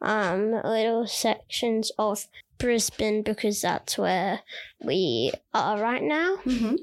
um, 0.00 0.52
little 0.64 1.06
sections 1.06 1.92
of 1.98 2.28
Brisbane 2.56 3.22
because 3.22 3.60
that's 3.60 3.98
where 3.98 4.40
we 4.82 5.32
are 5.52 5.78
right 5.78 6.02
now. 6.02 6.36
mm-hmm. 6.46 6.76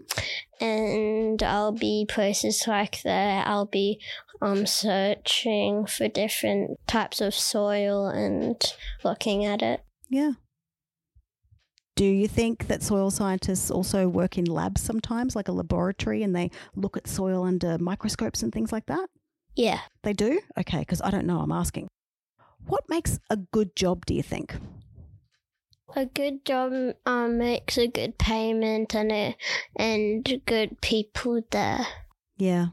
And 0.63 1.41
I'll 1.41 1.71
be 1.71 2.05
places 2.07 2.65
like 2.67 3.01
that. 3.01 3.47
I'll 3.47 3.65
be 3.65 3.99
um, 4.43 4.65
searching 4.65 5.85
for 5.85 6.07
different 6.07 6.77
types 6.85 7.21
of 7.21 7.33
soil 7.33 8.07
and 8.07 8.61
looking 9.03 9.45
at 9.45 9.61
it. 9.61 9.81
Yeah. 10.09 10.33
Do 11.95 12.05
you 12.05 12.27
think 12.27 12.67
that 12.67 12.83
soil 12.83 13.09
scientists 13.11 13.71
also 13.71 14.07
work 14.07 14.37
in 14.37 14.45
labs 14.45 14.81
sometimes, 14.81 15.35
like 15.35 15.47
a 15.47 15.51
laboratory, 15.51 16.23
and 16.23 16.35
they 16.35 16.51
look 16.75 16.97
at 16.97 17.07
soil 17.07 17.43
under 17.43 17.77
microscopes 17.77 18.43
and 18.43 18.51
things 18.51 18.71
like 18.71 18.87
that? 18.87 19.07
Yeah. 19.55 19.79
They 20.01 20.13
do? 20.13 20.41
Okay, 20.57 20.79
because 20.79 21.01
I 21.01 21.11
don't 21.11 21.27
know. 21.27 21.39
I'm 21.39 21.51
asking. 21.51 21.87
What 22.65 22.83
makes 22.89 23.19
a 23.29 23.37
good 23.37 23.75
job, 23.75 24.05
do 24.05 24.13
you 24.13 24.23
think? 24.23 24.55
A 25.95 26.05
good 26.07 26.43
job 26.43 26.73
um, 27.05 27.37
makes 27.37 27.77
a 27.77 27.87
good 27.87 28.17
payment 28.17 28.95
and 28.95 29.11
a, 29.11 29.37
and 29.75 30.27
good 30.45 30.81
people 30.81 31.41
there. 31.51 31.85
Yeah. 32.37 32.67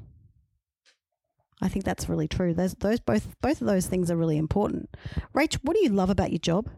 I 1.63 1.69
think 1.69 1.85
that's 1.85 2.09
really 2.09 2.29
true. 2.29 2.55
Those, 2.55 2.75
those 2.75 3.01
both 3.01 3.29
both 3.41 3.61
of 3.61 3.67
those 3.67 3.87
things 3.87 4.11
are 4.11 4.17
really 4.17 4.39
important. 4.39 4.89
Rach, 5.35 5.55
what 5.63 5.77
do 5.77 5.83
you 5.83 5.91
love 5.91 6.11
about 6.11 6.31
your 6.31 6.39
job? 6.39 6.69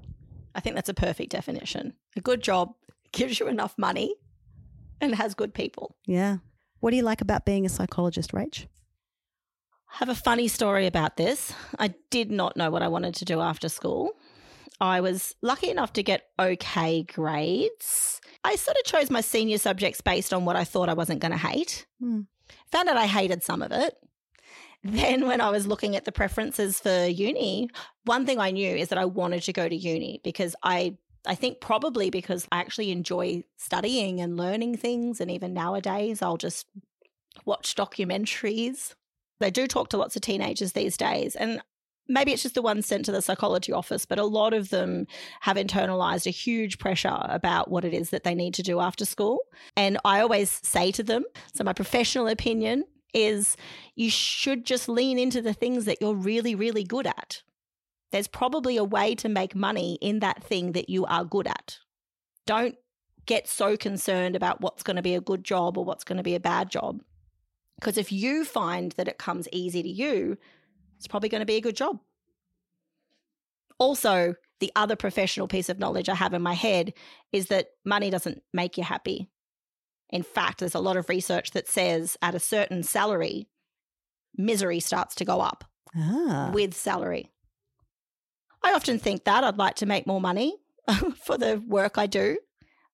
I 0.55 0.61
think 0.61 0.75
that's 0.75 0.89
a 0.89 0.95
perfect 0.95 1.31
definition. 1.31 1.95
A 2.17 2.21
good 2.21 2.43
job 2.43 2.75
gives 3.13 3.39
you 3.39 3.49
enough 3.49 3.75
money 3.79 4.15
and 5.01 5.15
has 5.15 5.35
good 5.35 5.55
people. 5.55 5.97
Yeah. 6.07 6.39
What 6.81 6.91
do 6.91 6.97
you 6.97 7.03
like 7.03 7.21
about 7.21 7.45
being 7.45 7.65
a 7.65 7.69
psychologist, 7.69 8.33
Rach? 8.33 8.67
I 9.93 9.99
have 9.99 10.09
a 10.09 10.15
funny 10.15 10.49
story 10.49 10.87
about 10.87 11.17
this. 11.17 11.53
I 11.79 11.95
did 12.11 12.31
not 12.31 12.57
know 12.57 12.71
what 12.71 12.83
I 12.83 12.89
wanted 12.89 13.15
to 13.17 13.25
do 13.25 13.41
after 13.41 13.69
school. 13.69 14.13
I 14.81 15.01
was 15.01 15.35
lucky 15.43 15.71
enough 15.71 15.93
to 15.93 16.03
get 16.03 16.29
okay 16.41 17.05
grades. 17.05 18.21
I 18.43 18.57
sort 18.57 18.77
of 18.79 18.85
chose 18.85 19.11
my 19.11 19.21
senior 19.21 19.59
subjects 19.59 20.01
based 20.01 20.33
on 20.33 20.45
what 20.45 20.57
I 20.57 20.65
thought 20.65 20.89
I 20.89 20.95
wasn't 20.95 21.21
going 21.21 21.33
to 21.33 21.39
hate. 21.39 21.87
Hmm. 22.01 22.23
Found 22.73 22.89
out 22.89 22.97
I 22.97 23.07
hated 23.07 23.45
some 23.45 23.63
of 23.63 23.71
it. 23.71 23.95
Then, 24.85 25.29
when 25.29 25.41
I 25.41 25.51
was 25.51 25.67
looking 25.67 25.95
at 25.95 26.05
the 26.05 26.13
preferences 26.13 26.81
for 26.81 27.07
uni, 27.07 27.71
one 28.05 28.27
thing 28.27 28.41
I 28.41 28.51
knew 28.51 28.75
is 28.77 28.89
that 28.89 28.99
I 28.99 29.05
wanted 29.05 29.43
to 29.45 29.53
go 29.53 29.69
to 29.69 29.77
uni 29.77 30.21
because 30.25 30.57
I 30.63 30.97
I 31.25 31.35
think 31.35 31.61
probably 31.61 32.11
because 32.11 32.49
I 32.51 32.59
actually 32.59 32.91
enjoy 32.91 33.45
studying 33.57 34.21
and 34.21 34.37
learning 34.37 34.77
things. 34.77 35.21
And 35.21 35.31
even 35.31 35.55
nowadays, 35.55 36.21
I'll 36.21 36.37
just 36.37 36.67
watch 37.45 37.75
documentaries. 37.75 38.95
They 39.39 39.51
do 39.51 39.67
talk 39.67 39.89
to 39.91 39.97
lots 39.97 40.17
of 40.17 40.23
teenagers 40.23 40.73
these 40.73 40.97
days. 40.97 41.37
And 41.37 41.63
maybe 42.09 42.33
it's 42.33 42.43
just 42.43 42.55
the 42.57 42.63
ones 42.63 42.87
sent 42.87 43.05
to 43.05 43.13
the 43.13 43.23
psychology 43.23 43.73
office, 43.73 44.05
but 44.05 44.19
a 44.19 44.25
lot 44.25 44.53
of 44.53 44.71
them 44.71 45.07
have 45.41 45.57
internalized 45.57 46.27
a 46.27 46.31
huge 46.31 46.79
pressure 46.79 47.19
about 47.23 47.71
what 47.71 47.85
it 47.85 47.95
is 47.95 48.11
that 48.11 48.25
they 48.25 48.35
need 48.35 48.55
to 48.55 48.63
do 48.63 48.81
after 48.81 49.05
school. 49.05 49.41
And 49.77 49.99
I 50.05 50.21
always 50.21 50.61
say 50.65 50.91
to 50.93 51.03
them, 51.03 51.25
so 51.55 51.63
my 51.63 51.73
professional 51.73 52.27
opinion 52.27 52.85
is 53.15 53.57
you 53.95 54.11
should 54.11 54.65
just 54.65 54.89
lean 54.89 55.19
into 55.19 55.43
the 55.43 55.53
things 55.53 55.85
that 55.85 55.99
you're 56.01 56.15
really, 56.15 56.55
really 56.55 56.85
good 56.85 57.07
at. 57.07 57.43
There's 58.11 58.29
probably 58.29 58.77
a 58.77 58.85
way 58.85 59.15
to 59.17 59.29
make 59.29 59.55
money 59.55 59.99
in 60.01 60.21
that 60.21 60.43
thing 60.43 60.73
that 60.73 60.89
you 60.89 61.07
are 61.07 61.25
good 61.25 61.47
at. 61.47 61.79
Don't 62.47 62.77
get 63.27 63.49
so 63.49 63.77
concerned 63.77 64.37
about 64.37 64.61
what's 64.61 64.83
going 64.83 64.97
to 64.97 65.03
be 65.03 65.15
a 65.15 65.21
good 65.21 65.45
job 65.45 65.79
or 65.79 65.85
what's 65.85 66.05
going 66.05 66.17
to 66.17 66.23
be 66.23 66.35
a 66.35 66.41
bad 66.41 66.71
job. 66.71 67.01
Because 67.77 67.97
if 67.97 68.13
you 68.13 68.45
find 68.45 68.93
that 68.93 69.09
it 69.09 69.19
comes 69.19 69.49
easy 69.53 69.83
to 69.83 69.89
you, 69.89 70.37
it's 70.99 71.09
probably 71.09 71.29
going 71.29 71.41
to 71.41 71.47
be 71.47 71.57
a 71.57 71.61
good 71.61 71.77
job. 71.77 72.01
Also, 73.79 74.35
the 74.61 74.71
other 74.77 74.95
professional 74.95 75.49
piece 75.49 75.69
of 75.69 75.79
knowledge 75.79 76.09
I 76.09 76.15
have 76.15 76.35
in 76.35 76.43
my 76.43 76.55
head 76.55 76.93
is 77.33 77.47
that 77.47 77.71
money 77.85 78.11
doesn't 78.11 78.43
make 78.53 78.79
you 78.79 78.85
happy. 78.85 79.29
In 80.13 80.23
fact, 80.23 80.61
there's 80.61 80.75
a 80.75 80.81
lot 80.81 80.97
of 80.97 81.09
research 81.09 81.51
that 81.53 81.67
says 81.69 82.17
at 82.23 82.35
a 82.35 82.39
certain 82.39 82.83
salary, 82.83 83.49
misery 84.37 84.79
starts 84.79 85.15
to 85.17 85.25
go 85.25 85.41
up 85.41 85.65
Ah. 85.97 86.51
with 86.55 86.75
salary. 86.75 87.31
I 88.63 88.73
often 88.75 88.99
think 88.99 89.25
that 89.25 89.43
I'd 89.43 89.57
like 89.59 89.75
to 89.77 89.87
make 89.87 90.07
more 90.07 90.21
money 90.21 90.57
for 91.25 91.37
the 91.37 91.61
work 91.67 91.99
I 91.99 92.07
do. 92.07 92.39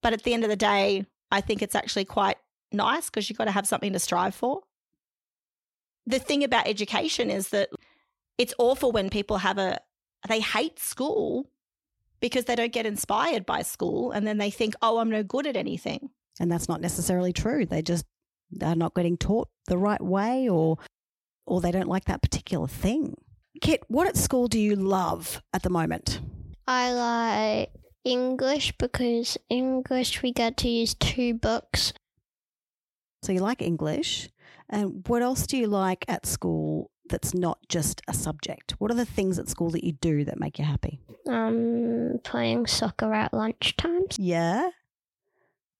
But 0.01 0.13
at 0.13 0.23
the 0.23 0.33
end 0.33 0.45
of 0.45 0.51
the 0.51 0.57
day, 0.57 1.05
I 1.31 1.41
think 1.41 1.61
it's 1.61 1.75
actually 1.75 2.05
quite 2.07 2.37
nice 2.73 3.07
because 3.11 3.29
you've 3.29 3.39
got 3.39 3.45
to 3.47 3.51
have 3.51 3.67
something 3.67 3.93
to 3.93 3.99
strive 3.99 4.35
for. 4.35 4.63
The 6.07 6.19
thing 6.19 6.43
about 6.45 6.67
education 6.69 7.31
is 7.31 7.49
that 7.51 7.69
it's 8.39 8.55
awful 8.59 8.93
when 8.93 9.11
people 9.11 9.39
have 9.39 9.59
a, 9.59 9.79
they 10.29 10.41
hate 10.41 10.79
school 10.79 11.51
because 12.21 12.45
they 12.47 12.55
don't 12.57 12.73
get 12.73 12.87
inspired 12.87 13.45
by 13.45 13.63
school 13.63 14.13
and 14.13 14.27
then 14.27 14.39
they 14.39 14.51
think, 14.51 14.75
oh, 14.81 14.99
I'm 14.99 15.11
no 15.11 15.23
good 15.23 15.47
at 15.47 15.57
anything. 15.57 16.11
And 16.41 16.51
that's 16.51 16.69
not 16.69 16.81
necessarily 16.81 17.33
true. 17.33 17.67
They 17.67 17.83
just 17.83 18.05
are 18.63 18.77
not 18.77 18.95
getting 18.95 19.17
taught 19.17 19.49
the 19.67 19.79
right 19.79 20.01
way 20.01 20.49
or 20.49 20.79
or 21.47 21.61
they 21.61 21.71
don't 21.71 21.89
like 21.89 22.05
that 22.05 22.23
particular 22.23 22.69
thing. 22.69 23.15
Kit, 23.63 23.83
what 23.89 24.07
at 24.07 24.17
school 24.17 24.49
do 24.49 24.61
you 24.61 24.77
love 24.77 25.43
at 25.53 25.63
the 25.63 25.71
moment? 25.71 26.21
I 26.67 26.93
like 26.93 27.71
English 28.05 28.77
because 28.79 29.39
English 29.49 30.23
we 30.23 30.33
get 30.33 30.57
to 30.59 30.69
use 30.69 30.95
two 30.95 31.35
books. 31.35 31.93
So 33.23 33.33
you 33.33 33.41
like 33.41 33.63
English. 33.63 34.29
And 34.69 35.07
what 35.09 35.23
else 35.23 35.47
do 35.47 35.57
you 35.57 35.67
like 35.67 36.05
at 36.09 36.27
school 36.27 36.91
that's 37.09 37.35
not 37.35 37.59
just 37.69 38.03
a 38.07 38.13
subject? 38.13 38.73
What 38.79 38.91
are 38.91 38.95
the 38.95 39.07
things 39.07 39.39
at 39.39 39.49
school 39.49 39.71
that 39.71 39.85
you 39.85 39.93
do 39.93 40.25
that 40.25 40.39
make 40.39 40.59
you 40.59 40.65
happy? 40.65 41.01
Um, 41.27 42.21
playing 42.23 42.67
soccer 42.67 43.13
at 43.15 43.33
lunchtimes. 43.33 44.17
Yeah. 44.19 44.69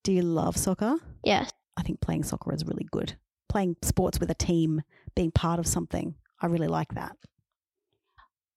Do 0.03 0.11
you 0.13 0.21
love 0.21 0.57
soccer? 0.57 0.97
Yes. 1.23 1.51
I 1.77 1.81
think 1.83 2.01
playing 2.01 2.23
soccer 2.23 2.53
is 2.53 2.65
really 2.65 2.87
good. 2.91 3.13
Playing 3.47 3.75
sports 3.81 4.19
with 4.19 4.29
a 4.29 4.35
team, 4.35 4.81
being 5.15 5.31
part 5.31 5.59
of 5.59 5.67
something. 5.67 6.15
I 6.41 6.47
really 6.47 6.67
like 6.67 6.93
that. 6.95 7.15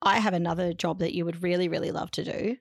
I 0.00 0.18
have 0.18 0.35
another 0.35 0.72
job 0.72 0.98
that 0.98 1.14
you 1.14 1.24
would 1.24 1.42
really, 1.42 1.68
really 1.68 1.90
love 1.92 2.11
to 2.12 2.24
do. 2.24 2.57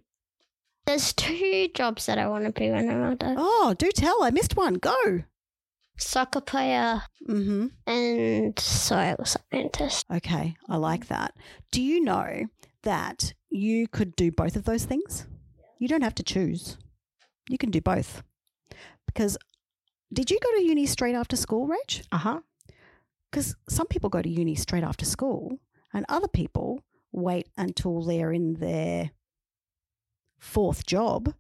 There's 0.86 1.13
two 1.13 1.70
jobs 1.74 2.06
that 2.08 2.17
I 2.17 2.28
want 2.28 2.46
to 2.46 2.52
be 2.52 2.70
when 2.72 2.89
I'm 2.89 3.04
older. 3.10 3.36
Oh, 3.38 3.76
do 3.78 3.89
tell. 3.91 4.24
I 4.24 4.32
missed 4.32 4.56
one. 4.58 4.76
Go. 4.76 5.24
Soccer 5.98 6.41
player 6.41 7.04
Mm-hmm. 7.30 7.67
and 7.86 8.58
soil 8.60 9.17
scientist. 9.24 10.06
Okay, 10.12 10.56
I 10.67 10.78
like 10.78 11.08
that. 11.08 11.36
Do 11.72 11.82
you 11.84 12.02
know 12.02 12.46
that 12.82 13.34
you 13.52 13.88
could 13.88 14.15
do 14.15 14.32
both 14.32 14.56
of 14.56 14.63
those 14.65 14.86
things? 14.86 15.28
You 15.78 15.88
don't 15.88 16.02
have 16.04 16.15
to 16.15 16.24
choose. 16.24 16.78
You 17.48 17.60
can 17.60 17.70
do 17.70 17.80
both. 17.82 18.24
Because 19.13 19.38
did 20.13 20.32
you 20.32 20.39
go 20.41 20.52
to 20.58 20.63
uni 20.63 20.86
straight 20.86 21.15
after 21.15 21.36
school, 21.36 21.67
Rach? 21.67 22.04
Uh 22.12 22.17
huh. 22.17 22.39
Because 23.30 23.56
some 23.69 23.88
people 23.88 24.10
go 24.10 24.21
to 24.21 24.30
uni 24.30 24.56
straight 24.56 24.84
after 24.84 25.06
school, 25.06 25.60
and 25.93 26.06
other 26.10 26.28
people 26.28 26.84
wait 27.12 27.47
until 27.58 28.02
they're 28.02 28.34
in 28.34 28.56
their 28.56 29.12
fourth 30.38 30.86
job. 30.86 31.34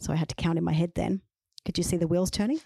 So 0.00 0.12
I 0.12 0.16
had 0.16 0.28
to 0.28 0.34
count 0.34 0.58
in 0.58 0.64
my 0.64 0.72
head 0.72 0.92
then. 0.94 1.22
Could 1.64 1.78
you 1.78 1.84
see 1.84 1.96
the 1.96 2.08
wheels 2.08 2.30
turning? 2.30 2.60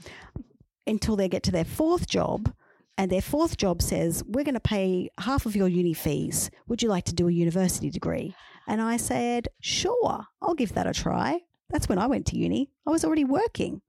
Until 0.87 1.17
they 1.17 1.29
get 1.29 1.43
to 1.45 1.53
their 1.53 1.65
fourth 1.65 2.07
job, 2.09 2.53
and 2.99 3.11
their 3.11 3.23
fourth 3.23 3.57
job 3.57 3.83
says, 3.83 4.23
We're 4.27 4.45
going 4.45 4.55
to 4.55 4.61
pay 4.61 5.11
half 5.19 5.47
of 5.47 5.57
your 5.57 5.69
uni 5.69 5.95
fees. 5.95 6.51
Would 6.69 6.83
you 6.83 6.89
like 6.89 7.05
to 7.05 7.15
do 7.15 7.29
a 7.29 7.33
university 7.33 7.91
degree? 7.91 8.35
And 8.67 8.81
I 8.81 8.97
said, 8.97 9.49
Sure, 9.61 10.27
I'll 10.41 10.55
give 10.55 10.75
that 10.75 10.87
a 10.87 10.93
try. 10.93 11.41
That's 11.71 11.89
when 11.89 11.99
I 11.99 12.07
went 12.07 12.27
to 12.27 12.37
uni. 12.37 12.71
I 12.87 12.91
was 12.91 13.05
already 13.05 13.25
working, 13.25 13.81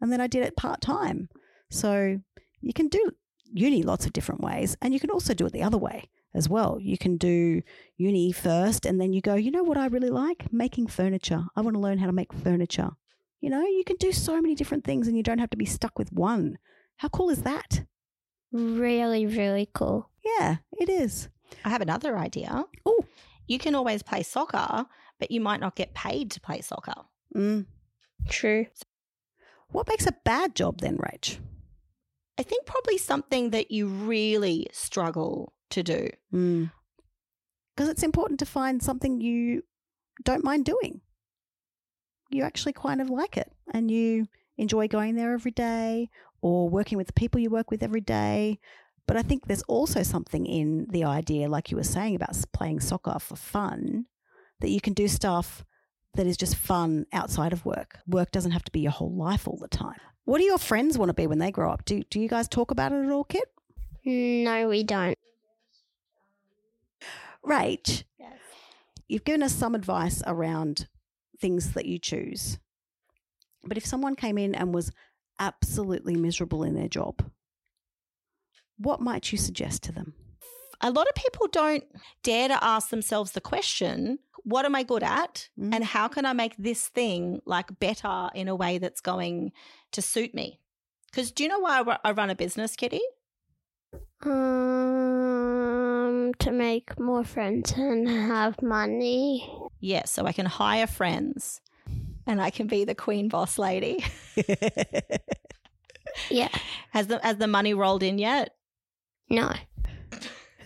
and 0.00 0.12
then 0.12 0.20
I 0.20 0.26
did 0.26 0.44
it 0.44 0.56
part 0.56 0.80
time. 0.80 1.28
So 1.70 2.20
you 2.60 2.72
can 2.72 2.88
do 2.88 3.12
uni 3.52 3.82
lots 3.82 4.06
of 4.06 4.12
different 4.12 4.40
ways, 4.40 4.76
and 4.80 4.92
you 4.94 5.00
can 5.00 5.10
also 5.10 5.34
do 5.34 5.46
it 5.46 5.52
the 5.52 5.62
other 5.62 5.78
way 5.78 6.08
as 6.34 6.48
well. 6.48 6.78
You 6.80 6.96
can 6.96 7.16
do 7.16 7.62
uni 7.96 8.32
first, 8.32 8.86
and 8.86 9.00
then 9.00 9.12
you 9.12 9.20
go, 9.20 9.34
You 9.34 9.50
know 9.50 9.62
what 9.62 9.78
I 9.78 9.86
really 9.86 10.10
like? 10.10 10.52
Making 10.52 10.86
furniture. 10.86 11.44
I 11.56 11.60
want 11.60 11.74
to 11.74 11.80
learn 11.80 11.98
how 11.98 12.06
to 12.06 12.12
make 12.12 12.32
furniture. 12.32 12.90
You 13.40 13.50
know, 13.50 13.62
you 13.62 13.84
can 13.84 13.96
do 13.96 14.12
so 14.12 14.40
many 14.40 14.54
different 14.54 14.84
things, 14.84 15.08
and 15.08 15.16
you 15.16 15.22
don't 15.22 15.38
have 15.38 15.50
to 15.50 15.56
be 15.56 15.66
stuck 15.66 15.98
with 15.98 16.12
one. 16.12 16.58
How 16.96 17.08
cool 17.08 17.30
is 17.30 17.42
that? 17.42 17.84
Really, 18.52 19.26
really 19.26 19.68
cool. 19.72 20.10
Yeah, 20.24 20.56
it 20.72 20.88
is. 20.88 21.28
I 21.64 21.70
have 21.70 21.80
another 21.80 22.18
idea. 22.18 22.64
Oh. 22.84 23.04
You 23.46 23.58
can 23.58 23.74
always 23.74 24.02
play 24.02 24.22
soccer, 24.22 24.86
but 25.18 25.30
you 25.30 25.40
might 25.40 25.60
not 25.60 25.74
get 25.74 25.94
paid 25.94 26.30
to 26.32 26.40
play 26.40 26.60
soccer. 26.60 26.94
Mm. 27.34 27.66
True. 28.28 28.66
What 29.72 29.88
makes 29.88 30.06
a 30.06 30.16
bad 30.24 30.54
job 30.54 30.80
then, 30.80 30.98
Rach? 30.98 31.38
I 32.38 32.42
think 32.42 32.66
probably 32.66 32.98
something 32.98 33.50
that 33.50 33.70
you 33.70 33.86
really 33.86 34.66
struggle 34.72 35.52
to 35.70 35.82
do. 35.82 36.08
Hmm. 36.30 36.64
Because 37.74 37.88
it's 37.88 38.02
important 38.02 38.40
to 38.40 38.46
find 38.46 38.82
something 38.82 39.20
you 39.20 39.62
don't 40.24 40.44
mind 40.44 40.64
doing. 40.64 41.00
You 42.30 42.42
actually 42.42 42.72
kind 42.72 43.00
of 43.00 43.10
like 43.10 43.36
it 43.36 43.52
and 43.72 43.90
you 43.90 44.26
enjoy 44.58 44.88
going 44.88 45.16
there 45.16 45.32
every 45.32 45.50
day 45.50 46.10
or 46.42 46.68
working 46.68 46.98
with 46.98 47.06
the 47.06 47.12
people 47.12 47.40
you 47.40 47.50
work 47.50 47.70
with 47.70 47.82
every 47.82 48.00
day. 48.00 48.58
But 49.06 49.16
I 49.16 49.22
think 49.22 49.46
there's 49.46 49.62
also 49.62 50.02
something 50.02 50.46
in 50.46 50.86
the 50.90 51.04
idea, 51.04 51.48
like 51.48 51.70
you 51.70 51.76
were 51.76 51.82
saying, 51.82 52.14
about 52.14 52.36
playing 52.52 52.80
soccer 52.80 53.18
for 53.18 53.36
fun, 53.36 54.06
that 54.60 54.70
you 54.70 54.80
can 54.80 54.92
do 54.92 55.08
stuff 55.08 55.64
that 56.14 56.26
is 56.26 56.36
just 56.36 56.56
fun 56.56 57.06
outside 57.12 57.52
of 57.52 57.64
work. 57.64 57.98
Work 58.06 58.30
doesn't 58.32 58.50
have 58.52 58.64
to 58.64 58.72
be 58.72 58.80
your 58.80 58.90
whole 58.92 59.14
life 59.14 59.46
all 59.46 59.56
the 59.56 59.68
time. 59.68 59.98
What 60.24 60.38
do 60.38 60.44
your 60.44 60.58
friends 60.58 60.98
want 60.98 61.08
to 61.08 61.14
be 61.14 61.26
when 61.26 61.38
they 61.38 61.50
grow 61.50 61.70
up? 61.70 61.84
Do, 61.84 62.02
do 62.10 62.20
you 62.20 62.28
guys 62.28 62.48
talk 62.48 62.70
about 62.70 62.92
it 62.92 63.04
at 63.04 63.10
all, 63.10 63.24
Kit? 63.24 63.48
No, 64.04 64.68
we 64.68 64.82
don't. 64.82 65.16
Rach, 67.46 68.04
Yes. 68.18 68.32
you've 69.08 69.24
given 69.24 69.42
us 69.42 69.54
some 69.54 69.74
advice 69.74 70.22
around 70.26 70.88
things 71.40 71.72
that 71.72 71.86
you 71.86 71.98
choose. 71.98 72.58
But 73.64 73.76
if 73.76 73.86
someone 73.86 74.14
came 74.14 74.36
in 74.38 74.54
and 74.54 74.74
was 74.74 74.92
absolutely 75.38 76.16
miserable 76.16 76.62
in 76.62 76.74
their 76.74 76.88
job, 76.88 77.22
what 78.78 79.00
might 79.00 79.32
you 79.32 79.38
suggest 79.38 79.82
to 79.84 79.92
them? 79.92 80.14
A 80.82 80.90
lot 80.90 81.08
of 81.08 81.14
people 81.14 81.46
don't 81.46 81.84
dare 82.22 82.48
to 82.48 82.64
ask 82.64 82.88
themselves 82.88 83.32
the 83.32 83.40
question, 83.40 84.18
what 84.44 84.64
am 84.64 84.74
I 84.74 84.82
good 84.82 85.02
at? 85.02 85.48
Mm. 85.58 85.74
And 85.74 85.84
how 85.84 86.08
can 86.08 86.26
I 86.26 86.32
make 86.32 86.56
this 86.56 86.88
thing 86.88 87.40
like 87.44 87.78
better 87.78 88.28
in 88.34 88.48
a 88.48 88.56
way 88.56 88.78
that's 88.78 89.00
going 89.00 89.52
to 89.92 90.02
suit 90.02 90.34
me? 90.34 90.60
Because 91.10 91.32
do 91.32 91.42
you 91.42 91.48
know 91.48 91.58
why 91.58 91.82
I 92.04 92.12
run 92.12 92.30
a 92.30 92.34
business, 92.34 92.76
Kitty? 92.76 93.00
Um, 94.22 94.32
to 96.38 96.52
make 96.52 96.98
more 96.98 97.24
friends 97.24 97.72
and 97.76 98.08
have 98.08 98.62
money. 98.62 99.50
Yes, 99.80 100.12
so 100.12 100.26
I 100.26 100.32
can 100.32 100.46
hire 100.46 100.86
friends 100.86 101.60
and 102.26 102.40
I 102.40 102.50
can 102.50 102.66
be 102.66 102.84
the 102.84 102.94
queen 102.94 103.28
boss 103.28 103.58
lady. 103.58 104.04
Yeah. 106.28 106.48
Has 106.90 107.06
the 107.06 107.20
has 107.22 107.36
the 107.36 107.46
money 107.46 107.74
rolled 107.74 108.02
in 108.02 108.18
yet? 108.18 108.54
No. 109.28 109.52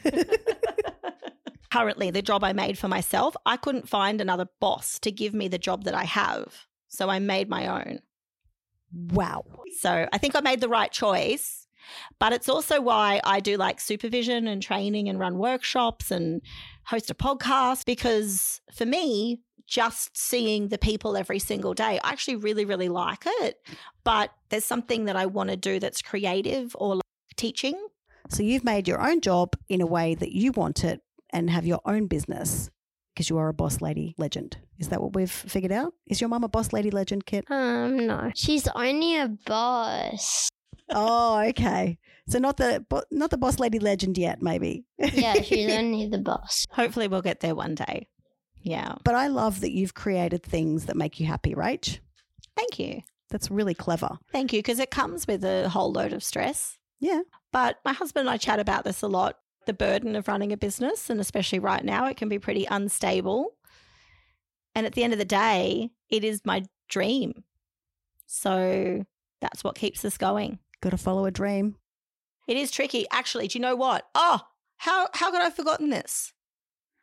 Currently, 1.74 2.12
the 2.12 2.22
job 2.22 2.44
I 2.44 2.52
made 2.52 2.78
for 2.78 2.86
myself, 2.86 3.34
I 3.44 3.56
couldn't 3.56 3.88
find 3.88 4.20
another 4.20 4.46
boss 4.60 5.00
to 5.00 5.10
give 5.10 5.34
me 5.34 5.48
the 5.48 5.58
job 5.58 5.82
that 5.82 5.94
I 5.94 6.04
have. 6.04 6.68
So 6.86 7.08
I 7.08 7.18
made 7.18 7.48
my 7.48 7.66
own. 7.66 7.98
wow. 8.92 9.44
So 9.80 10.06
I 10.12 10.18
think 10.18 10.36
I 10.36 10.40
made 10.40 10.60
the 10.60 10.68
right 10.68 10.92
choice. 10.92 11.66
But 12.20 12.32
it's 12.32 12.48
also 12.48 12.80
why 12.80 13.20
I 13.24 13.40
do 13.40 13.56
like 13.56 13.80
supervision 13.80 14.46
and 14.46 14.62
training 14.62 15.08
and 15.08 15.18
run 15.18 15.36
workshops 15.36 16.12
and 16.12 16.42
host 16.84 17.10
a 17.10 17.14
podcast 17.14 17.86
because 17.86 18.60
for 18.72 18.86
me, 18.86 19.40
just 19.66 20.16
seeing 20.16 20.68
the 20.68 20.78
people 20.78 21.16
every 21.16 21.40
single 21.40 21.74
day, 21.74 21.98
I 22.04 22.12
actually 22.12 22.36
really, 22.36 22.64
really 22.64 22.88
like 22.88 23.24
it. 23.26 23.56
But 24.04 24.30
there's 24.50 24.64
something 24.64 25.06
that 25.06 25.16
I 25.16 25.26
want 25.26 25.50
to 25.50 25.56
do 25.56 25.80
that's 25.80 26.02
creative 26.02 26.76
or 26.78 26.94
like 26.94 27.02
teaching. 27.34 27.74
So 28.28 28.44
you've 28.44 28.64
made 28.64 28.86
your 28.86 29.04
own 29.04 29.20
job 29.20 29.56
in 29.68 29.80
a 29.80 29.86
way 29.86 30.14
that 30.14 30.30
you 30.30 30.52
want 30.52 30.84
it 30.84 31.00
and 31.34 31.50
have 31.50 31.66
your 31.66 31.80
own 31.84 32.06
business 32.06 32.70
because 33.14 33.28
you 33.28 33.36
are 33.36 33.48
a 33.48 33.52
boss 33.52 33.82
lady 33.82 34.14
legend. 34.16 34.56
Is 34.78 34.88
that 34.88 35.02
what 35.02 35.14
we've 35.14 35.30
figured 35.30 35.72
out? 35.72 35.92
Is 36.06 36.20
your 36.20 36.28
mum 36.28 36.44
a 36.44 36.48
boss 36.48 36.72
lady 36.72 36.90
legend, 36.90 37.26
Kit? 37.26 37.44
Um, 37.50 38.06
no. 38.06 38.30
She's 38.34 38.66
only 38.68 39.18
a 39.18 39.28
boss. 39.28 40.48
oh, 40.90 41.40
okay. 41.48 41.98
So 42.28 42.38
not 42.38 42.56
the 42.56 42.84
not 43.10 43.30
the 43.30 43.36
boss 43.36 43.58
lady 43.58 43.78
legend 43.78 44.16
yet, 44.16 44.40
maybe. 44.40 44.86
Yeah, 44.98 45.34
she's 45.42 45.70
only 45.72 46.08
the 46.08 46.18
boss. 46.18 46.64
Hopefully, 46.70 47.06
we'll 47.06 47.20
get 47.20 47.40
there 47.40 47.54
one 47.54 47.74
day. 47.74 48.08
Yeah. 48.62 48.94
But 49.04 49.14
I 49.14 49.26
love 49.26 49.60
that 49.60 49.72
you've 49.72 49.92
created 49.92 50.42
things 50.42 50.86
that 50.86 50.96
make 50.96 51.20
you 51.20 51.26
happy, 51.26 51.54
Rach. 51.54 51.98
Thank 52.56 52.78
you. 52.78 53.02
That's 53.28 53.50
really 53.50 53.74
clever. 53.74 54.18
Thank 54.32 54.52
you. 54.54 54.60
Because 54.60 54.78
it 54.78 54.90
comes 54.90 55.26
with 55.26 55.44
a 55.44 55.68
whole 55.68 55.92
load 55.92 56.14
of 56.14 56.24
stress. 56.24 56.78
Yeah. 56.98 57.20
But 57.52 57.76
my 57.84 57.92
husband 57.92 58.26
and 58.26 58.30
I 58.30 58.38
chat 58.38 58.58
about 58.58 58.84
this 58.84 59.02
a 59.02 59.06
lot 59.06 59.36
the 59.66 59.72
burden 59.72 60.16
of 60.16 60.28
running 60.28 60.52
a 60.52 60.56
business, 60.56 61.10
and 61.10 61.20
especially 61.20 61.58
right 61.58 61.84
now, 61.84 62.06
it 62.06 62.16
can 62.16 62.28
be 62.28 62.38
pretty 62.38 62.66
unstable. 62.70 63.52
And 64.74 64.86
at 64.86 64.94
the 64.94 65.04
end 65.04 65.12
of 65.12 65.18
the 65.18 65.24
day, 65.24 65.90
it 66.08 66.24
is 66.24 66.40
my 66.44 66.64
dream. 66.88 67.44
So 68.26 69.04
that's 69.40 69.62
what 69.62 69.76
keeps 69.76 70.04
us 70.04 70.16
going. 70.18 70.58
Got 70.80 70.90
to 70.90 70.96
follow 70.98 71.24
a 71.26 71.30
dream. 71.30 71.76
It 72.46 72.56
is 72.56 72.70
tricky. 72.70 73.06
Actually, 73.10 73.48
do 73.48 73.58
you 73.58 73.62
know 73.62 73.76
what? 73.76 74.06
Oh, 74.14 74.40
how, 74.76 75.08
how 75.14 75.30
could 75.30 75.40
I 75.40 75.44
have 75.44 75.54
forgotten 75.56 75.90
this? 75.90 76.32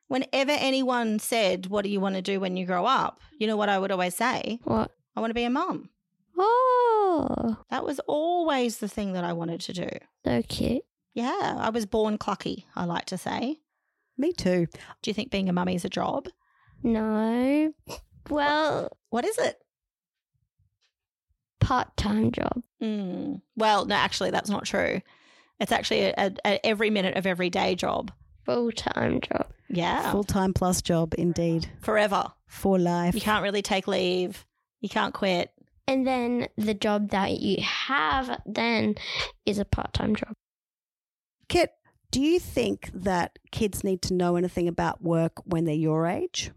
Whenever 0.07 0.51
anyone 0.51 1.19
said, 1.19 1.67
What 1.67 1.83
do 1.83 1.89
you 1.89 1.99
want 2.01 2.15
to 2.15 2.21
do 2.21 2.39
when 2.39 2.57
you 2.57 2.65
grow 2.65 2.85
up? 2.85 3.21
You 3.39 3.47
know 3.47 3.55
what 3.57 3.69
I 3.69 3.79
would 3.79 3.91
always 3.91 4.15
say? 4.15 4.59
What? 4.65 4.91
I 5.15 5.21
want 5.21 5.31
to 5.31 5.35
be 5.35 5.43
a 5.45 5.49
mum. 5.49 5.89
Oh, 6.37 7.57
That 7.69 7.85
was 7.85 7.99
always 8.07 8.77
the 8.79 8.87
thing 8.89 9.13
that 9.13 9.23
I 9.23 9.33
wanted 9.33 9.61
to 9.61 9.73
do. 9.73 9.89
so 10.25 10.41
cute. 10.47 10.83
Yeah, 11.13 11.55
I 11.59 11.69
was 11.69 11.85
born 11.85 12.17
clucky, 12.17 12.65
I 12.75 12.85
like 12.85 13.05
to 13.07 13.17
say. 13.17 13.57
Me 14.17 14.31
too. 14.33 14.67
Do 15.01 15.09
you 15.09 15.13
think 15.13 15.31
being 15.31 15.49
a 15.49 15.53
mummy 15.53 15.75
is 15.75 15.85
a 15.85 15.89
job? 15.89 16.27
No. 16.83 17.73
Well, 18.29 18.89
What 19.09 19.25
is 19.25 19.37
it? 19.37 19.57
part 21.59 21.95
time 21.95 22.31
job. 22.31 22.61
Mm. 22.81 23.41
Well, 23.55 23.85
no, 23.85 23.95
actually, 23.95 24.31
that's 24.31 24.49
not 24.49 24.65
true. 24.65 25.01
It's 25.59 25.71
actually 25.71 26.05
a, 26.05 26.13
a, 26.17 26.31
a 26.45 26.65
every 26.65 26.89
minute 26.89 27.15
of 27.17 27.27
every 27.27 27.49
day 27.49 27.75
job. 27.75 28.11
Full 28.45 28.71
time 28.71 29.21
job. 29.21 29.47
Yeah, 29.69 30.11
Full 30.11 30.23
time 30.23 30.53
plus 30.53 30.81
job, 30.81 31.13
indeed. 31.17 31.69
forever. 31.81 32.25
For 32.47 32.77
life. 32.79 33.13
You 33.15 33.21
can't 33.21 33.43
really 33.43 33.61
take 33.61 33.87
leave. 33.87 34.45
You 34.81 34.89
can't 34.89 35.13
quit. 35.13 35.51
And 35.87 36.05
then 36.05 36.47
the 36.57 36.73
job 36.73 37.11
that 37.11 37.39
you 37.39 37.61
have 37.63 38.41
then 38.45 38.95
is 39.45 39.59
a 39.59 39.65
part 39.65 39.93
time 39.93 40.15
job. 40.15 40.33
Kit, 41.51 41.73
do 42.11 42.21
you 42.21 42.39
think 42.39 42.89
that 42.93 43.37
kids 43.51 43.83
need 43.83 44.01
to 44.03 44.13
know 44.13 44.37
anything 44.37 44.69
about 44.69 45.03
work 45.03 45.33
when 45.43 45.65
they're 45.65 45.75
your 45.75 46.07
age? 46.07 46.49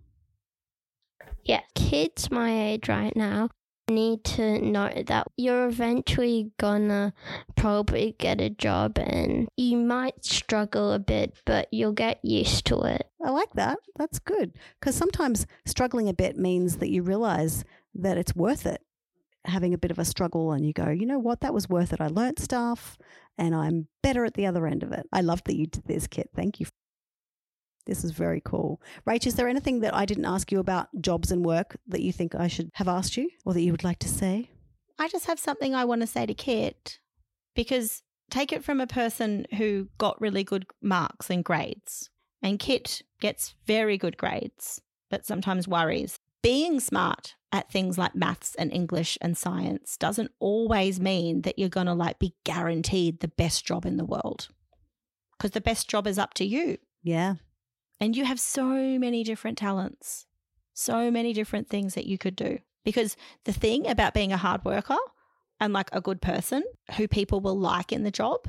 Yeah, 1.42 1.62
kids 1.74 2.30
my 2.30 2.68
age 2.68 2.88
right 2.88 3.14
now 3.16 3.48
need 3.90 4.22
to 4.22 4.60
know 4.60 4.92
that 5.08 5.26
you're 5.36 5.66
eventually 5.66 6.52
gonna 6.60 7.12
probably 7.56 8.14
get 8.20 8.40
a 8.40 8.48
job 8.48 8.96
and 8.98 9.48
you 9.56 9.78
might 9.78 10.24
struggle 10.24 10.92
a 10.92 11.00
bit, 11.00 11.34
but 11.44 11.66
you'll 11.72 11.90
get 11.90 12.24
used 12.24 12.64
to 12.66 12.80
it. 12.82 13.10
I 13.20 13.30
like 13.30 13.52
that. 13.54 13.80
That's 13.96 14.20
good. 14.20 14.52
Because 14.78 14.94
sometimes 14.94 15.44
struggling 15.66 16.08
a 16.08 16.14
bit 16.14 16.36
means 16.38 16.76
that 16.76 16.90
you 16.90 17.02
realize 17.02 17.64
that 17.96 18.16
it's 18.16 18.36
worth 18.36 18.64
it. 18.64 18.80
Having 19.46 19.74
a 19.74 19.78
bit 19.78 19.90
of 19.90 19.98
a 19.98 20.04
struggle 20.04 20.52
and 20.52 20.66
you 20.66 20.72
go, 20.72 20.88
you 20.88 21.06
know 21.06 21.18
what, 21.18 21.40
that 21.40 21.54
was 21.54 21.68
worth 21.68 21.92
it. 21.92 22.00
I 22.00 22.08
learnt 22.08 22.38
stuff 22.38 22.96
and 23.36 23.54
I'm 23.54 23.88
better 24.02 24.24
at 24.24 24.34
the 24.34 24.46
other 24.46 24.66
end 24.66 24.82
of 24.82 24.92
it. 24.92 25.06
I 25.12 25.20
love 25.20 25.42
that 25.44 25.56
you 25.56 25.66
did 25.66 25.84
this, 25.86 26.06
Kit. 26.06 26.30
Thank 26.34 26.60
you. 26.60 26.66
This 27.86 28.04
is 28.04 28.12
very 28.12 28.40
cool. 28.42 28.80
Rach, 29.06 29.26
is 29.26 29.34
there 29.34 29.48
anything 29.48 29.80
that 29.80 29.94
I 29.94 30.06
didn't 30.06 30.24
ask 30.24 30.50
you 30.50 30.58
about 30.58 30.88
jobs 31.00 31.30
and 31.30 31.44
work 31.44 31.76
that 31.88 32.00
you 32.00 32.12
think 32.12 32.34
I 32.34 32.48
should 32.48 32.70
have 32.74 32.88
asked 32.88 33.16
you 33.16 33.28
or 33.44 33.52
that 33.52 33.60
you 33.60 33.72
would 33.72 33.84
like 33.84 33.98
to 34.00 34.08
say? 34.08 34.50
I 34.98 35.08
just 35.08 35.26
have 35.26 35.38
something 35.38 35.74
I 35.74 35.84
want 35.84 36.00
to 36.00 36.06
say 36.06 36.24
to 36.24 36.34
Kit 36.34 36.98
because 37.54 38.02
take 38.30 38.52
it 38.52 38.64
from 38.64 38.80
a 38.80 38.86
person 38.86 39.46
who 39.58 39.88
got 39.98 40.20
really 40.20 40.44
good 40.44 40.66
marks 40.80 41.28
and 41.28 41.44
grades. 41.44 42.10
And 42.42 42.58
Kit 42.58 43.02
gets 43.20 43.54
very 43.66 43.98
good 43.98 44.16
grades, 44.16 44.80
but 45.10 45.26
sometimes 45.26 45.68
worries. 45.68 46.18
Being 46.42 46.80
smart 46.80 47.36
at 47.54 47.70
things 47.70 47.96
like 47.96 48.16
maths 48.16 48.56
and 48.56 48.72
English 48.72 49.16
and 49.20 49.38
science 49.38 49.96
doesn't 49.96 50.32
always 50.40 50.98
mean 50.98 51.42
that 51.42 51.56
you're 51.56 51.68
going 51.68 51.86
to 51.86 51.94
like 51.94 52.18
be 52.18 52.34
guaranteed 52.42 53.20
the 53.20 53.28
best 53.28 53.64
job 53.64 53.86
in 53.86 53.96
the 53.96 54.04
world. 54.04 54.48
Because 55.38 55.52
the 55.52 55.60
best 55.60 55.88
job 55.88 56.08
is 56.08 56.18
up 56.18 56.34
to 56.34 56.44
you. 56.44 56.78
Yeah. 57.04 57.34
And 58.00 58.16
you 58.16 58.24
have 58.24 58.40
so 58.40 58.64
many 58.98 59.22
different 59.22 59.56
talents, 59.56 60.26
so 60.72 61.12
many 61.12 61.32
different 61.32 61.70
things 61.70 61.94
that 61.94 62.06
you 62.06 62.18
could 62.18 62.34
do. 62.34 62.58
Because 62.84 63.16
the 63.44 63.52
thing 63.52 63.86
about 63.86 64.14
being 64.14 64.32
a 64.32 64.36
hard 64.36 64.64
worker 64.64 64.98
and 65.60 65.72
like 65.72 65.90
a 65.92 66.00
good 66.00 66.20
person 66.20 66.64
who 66.96 67.06
people 67.06 67.40
will 67.40 67.58
like 67.58 67.92
in 67.92 68.02
the 68.02 68.10
job, 68.10 68.48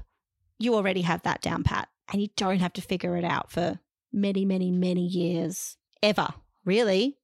you 0.57 0.73
already 0.73 1.01
have 1.01 1.21
that 1.21 1.41
down 1.41 1.63
pat 1.63 1.89
and 2.11 2.23
you 2.23 2.29
don't 2.35 2.59
have 2.59 2.73
to 2.73 2.81
figure 2.81 3.15
it 3.17 3.23
out 3.23 3.51
for 3.51 3.79
many, 4.11 4.45
many, 4.45 4.71
many 4.71 5.05
years 5.05 5.77
ever. 6.01 6.29
Really? 6.65 7.19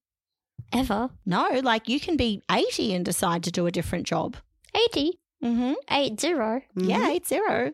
Ever. 0.73 1.09
No, 1.25 1.59
like 1.63 1.87
you 1.89 1.99
can 1.99 2.17
be 2.17 2.41
80 2.51 2.93
and 2.93 3.05
decide 3.05 3.43
to 3.43 3.51
do 3.51 3.65
a 3.67 3.71
different 3.71 4.05
job. 4.07 4.37
80, 4.75 5.19
Mm-hmm. 5.43 5.73
80. 5.89 6.27
Yeah, 6.87 7.09
it's 7.09 7.29
zero. 7.29 7.71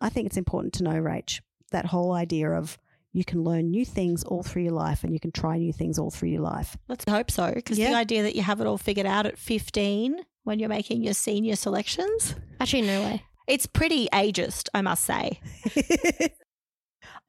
I 0.00 0.08
think 0.08 0.26
it's 0.26 0.36
important 0.36 0.74
to 0.74 0.82
know, 0.82 0.94
Rach, 1.00 1.40
that 1.70 1.86
whole 1.86 2.12
idea 2.12 2.50
of 2.50 2.76
you 3.12 3.24
can 3.24 3.44
learn 3.44 3.70
new 3.70 3.84
things 3.84 4.24
all 4.24 4.42
through 4.42 4.62
your 4.62 4.72
life 4.72 5.04
and 5.04 5.12
you 5.12 5.20
can 5.20 5.30
try 5.30 5.56
new 5.56 5.72
things 5.72 5.96
all 6.00 6.10
through 6.10 6.30
your 6.30 6.40
life. 6.42 6.76
Let's 6.88 7.04
hope 7.08 7.30
so. 7.30 7.52
Because 7.54 7.78
Yeah. 7.78 7.90
the 7.90 7.96
idea 7.96 8.24
that 8.24 8.34
you 8.34 8.42
have 8.42 8.60
it 8.60 8.66
all 8.66 8.78
figured 8.78 9.06
out 9.06 9.26
at 9.26 9.38
15 9.38 10.16
when 10.42 10.58
you're 10.58 10.68
making 10.68 11.04
your 11.04 11.14
senior 11.14 11.54
selections, 11.54 12.34
Actually, 12.58 12.82
no 12.82 13.00
way. 13.02 13.22
it's 13.46 13.66
pretty 13.66 14.08
ageist, 14.12 14.68
I 14.74 14.82
must 14.82 15.04
say. 15.04 15.38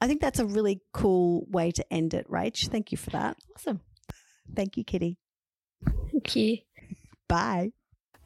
I 0.02 0.08
think 0.08 0.20
that's 0.22 0.40
a 0.40 0.46
really 0.46 0.82
cool 0.94 1.46
way 1.50 1.72
to 1.72 1.94
end 1.94 2.14
it, 2.16 2.28
Rach. 2.30 2.68
Thank 2.70 2.92
you 2.92 2.98
for 2.98 3.12
that. 3.12 3.38
Awesome. 3.56 3.82
Thank 4.56 4.78
you, 4.78 4.84
Kitty. 4.84 5.18
Thank 6.12 6.36
you. 6.36 6.58
Bye. 7.28 7.72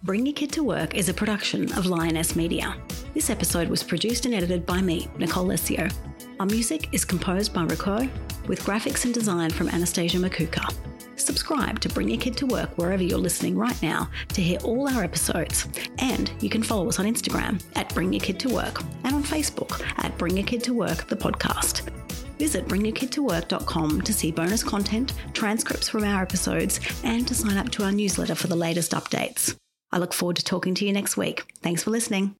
Bring 0.03 0.25
Your 0.25 0.34
Kid 0.34 0.51
to 0.53 0.63
Work 0.63 0.95
is 0.95 1.10
a 1.10 1.13
production 1.13 1.71
of 1.73 1.86
Lioness 1.86 2.36
Media. 2.36 2.75
This 3.13 3.29
episode 3.29 3.67
was 3.67 3.84
produced 3.84 4.25
and 4.25 4.34
edited 4.34 4.65
by 4.65 4.82
me, 4.82 5.10
Nicole 5.17 5.45
Lesio. 5.45 5.93
Our 6.39 6.45
music 6.45 6.88
is 6.93 7.03
composed 7.03 7.53
by 7.53 7.63
Rico, 7.63 8.10
with 8.47 8.63
graphics 8.63 9.03
and 9.03 9.13
design 9.13 9.49
from 9.49 9.67
Anastasia 9.67 10.17
Makuka. 10.17 10.73
Subscribe 11.17 11.82
to 11.82 11.89
Bring 11.89 12.08
Your 12.08 12.19
Kid 12.19 12.38
to 12.38 12.45
Work 12.45 12.77
wherever 12.77 13.03
you're 13.03 13.19
listening 13.19 13.58
right 13.58 13.79
now 13.82 14.10
to 14.29 14.41
hear 14.41 14.58
all 14.63 14.88
our 14.88 15.03
episodes. 15.03 15.67
And 15.99 16.32
you 16.39 16.49
can 16.49 16.63
follow 16.63 16.88
us 16.88 16.97
on 16.97 17.05
Instagram 17.05 17.62
at 17.75 17.93
Bring 17.93 18.13
Your 18.13 18.21
Kid 18.21 18.39
to 18.39 18.53
Work 18.53 18.82
and 19.03 19.13
on 19.13 19.23
Facebook 19.23 19.84
at 19.97 20.17
Bring 20.17 20.38
Your 20.38 20.45
Kid 20.45 20.63
to 20.63 20.73
Work, 20.73 21.08
the 21.10 21.17
podcast. 21.17 21.91
Visit 22.39 22.67
bringyourkidtowork.com 22.67 24.02
to 24.02 24.13
see 24.13 24.32
bonus 24.32 24.63
content, 24.63 25.13
transcripts 25.34 25.89
from 25.89 26.04
our 26.04 26.23
episodes, 26.23 26.80
and 27.04 27.28
to 27.28 27.36
sign 27.36 27.58
up 27.58 27.69
to 27.71 27.84
our 27.84 27.91
newsletter 27.91 28.34
for 28.34 28.47
the 28.47 28.56
latest 28.56 28.93
updates. 28.93 29.56
I 29.91 29.97
look 29.99 30.13
forward 30.13 30.38
to 30.38 30.43
talking 30.43 30.73
to 30.75 30.86
you 30.86 30.93
next 30.93 31.17
week. 31.17 31.43
Thanks 31.62 31.84
for 31.84 31.91
listening. 31.91 32.39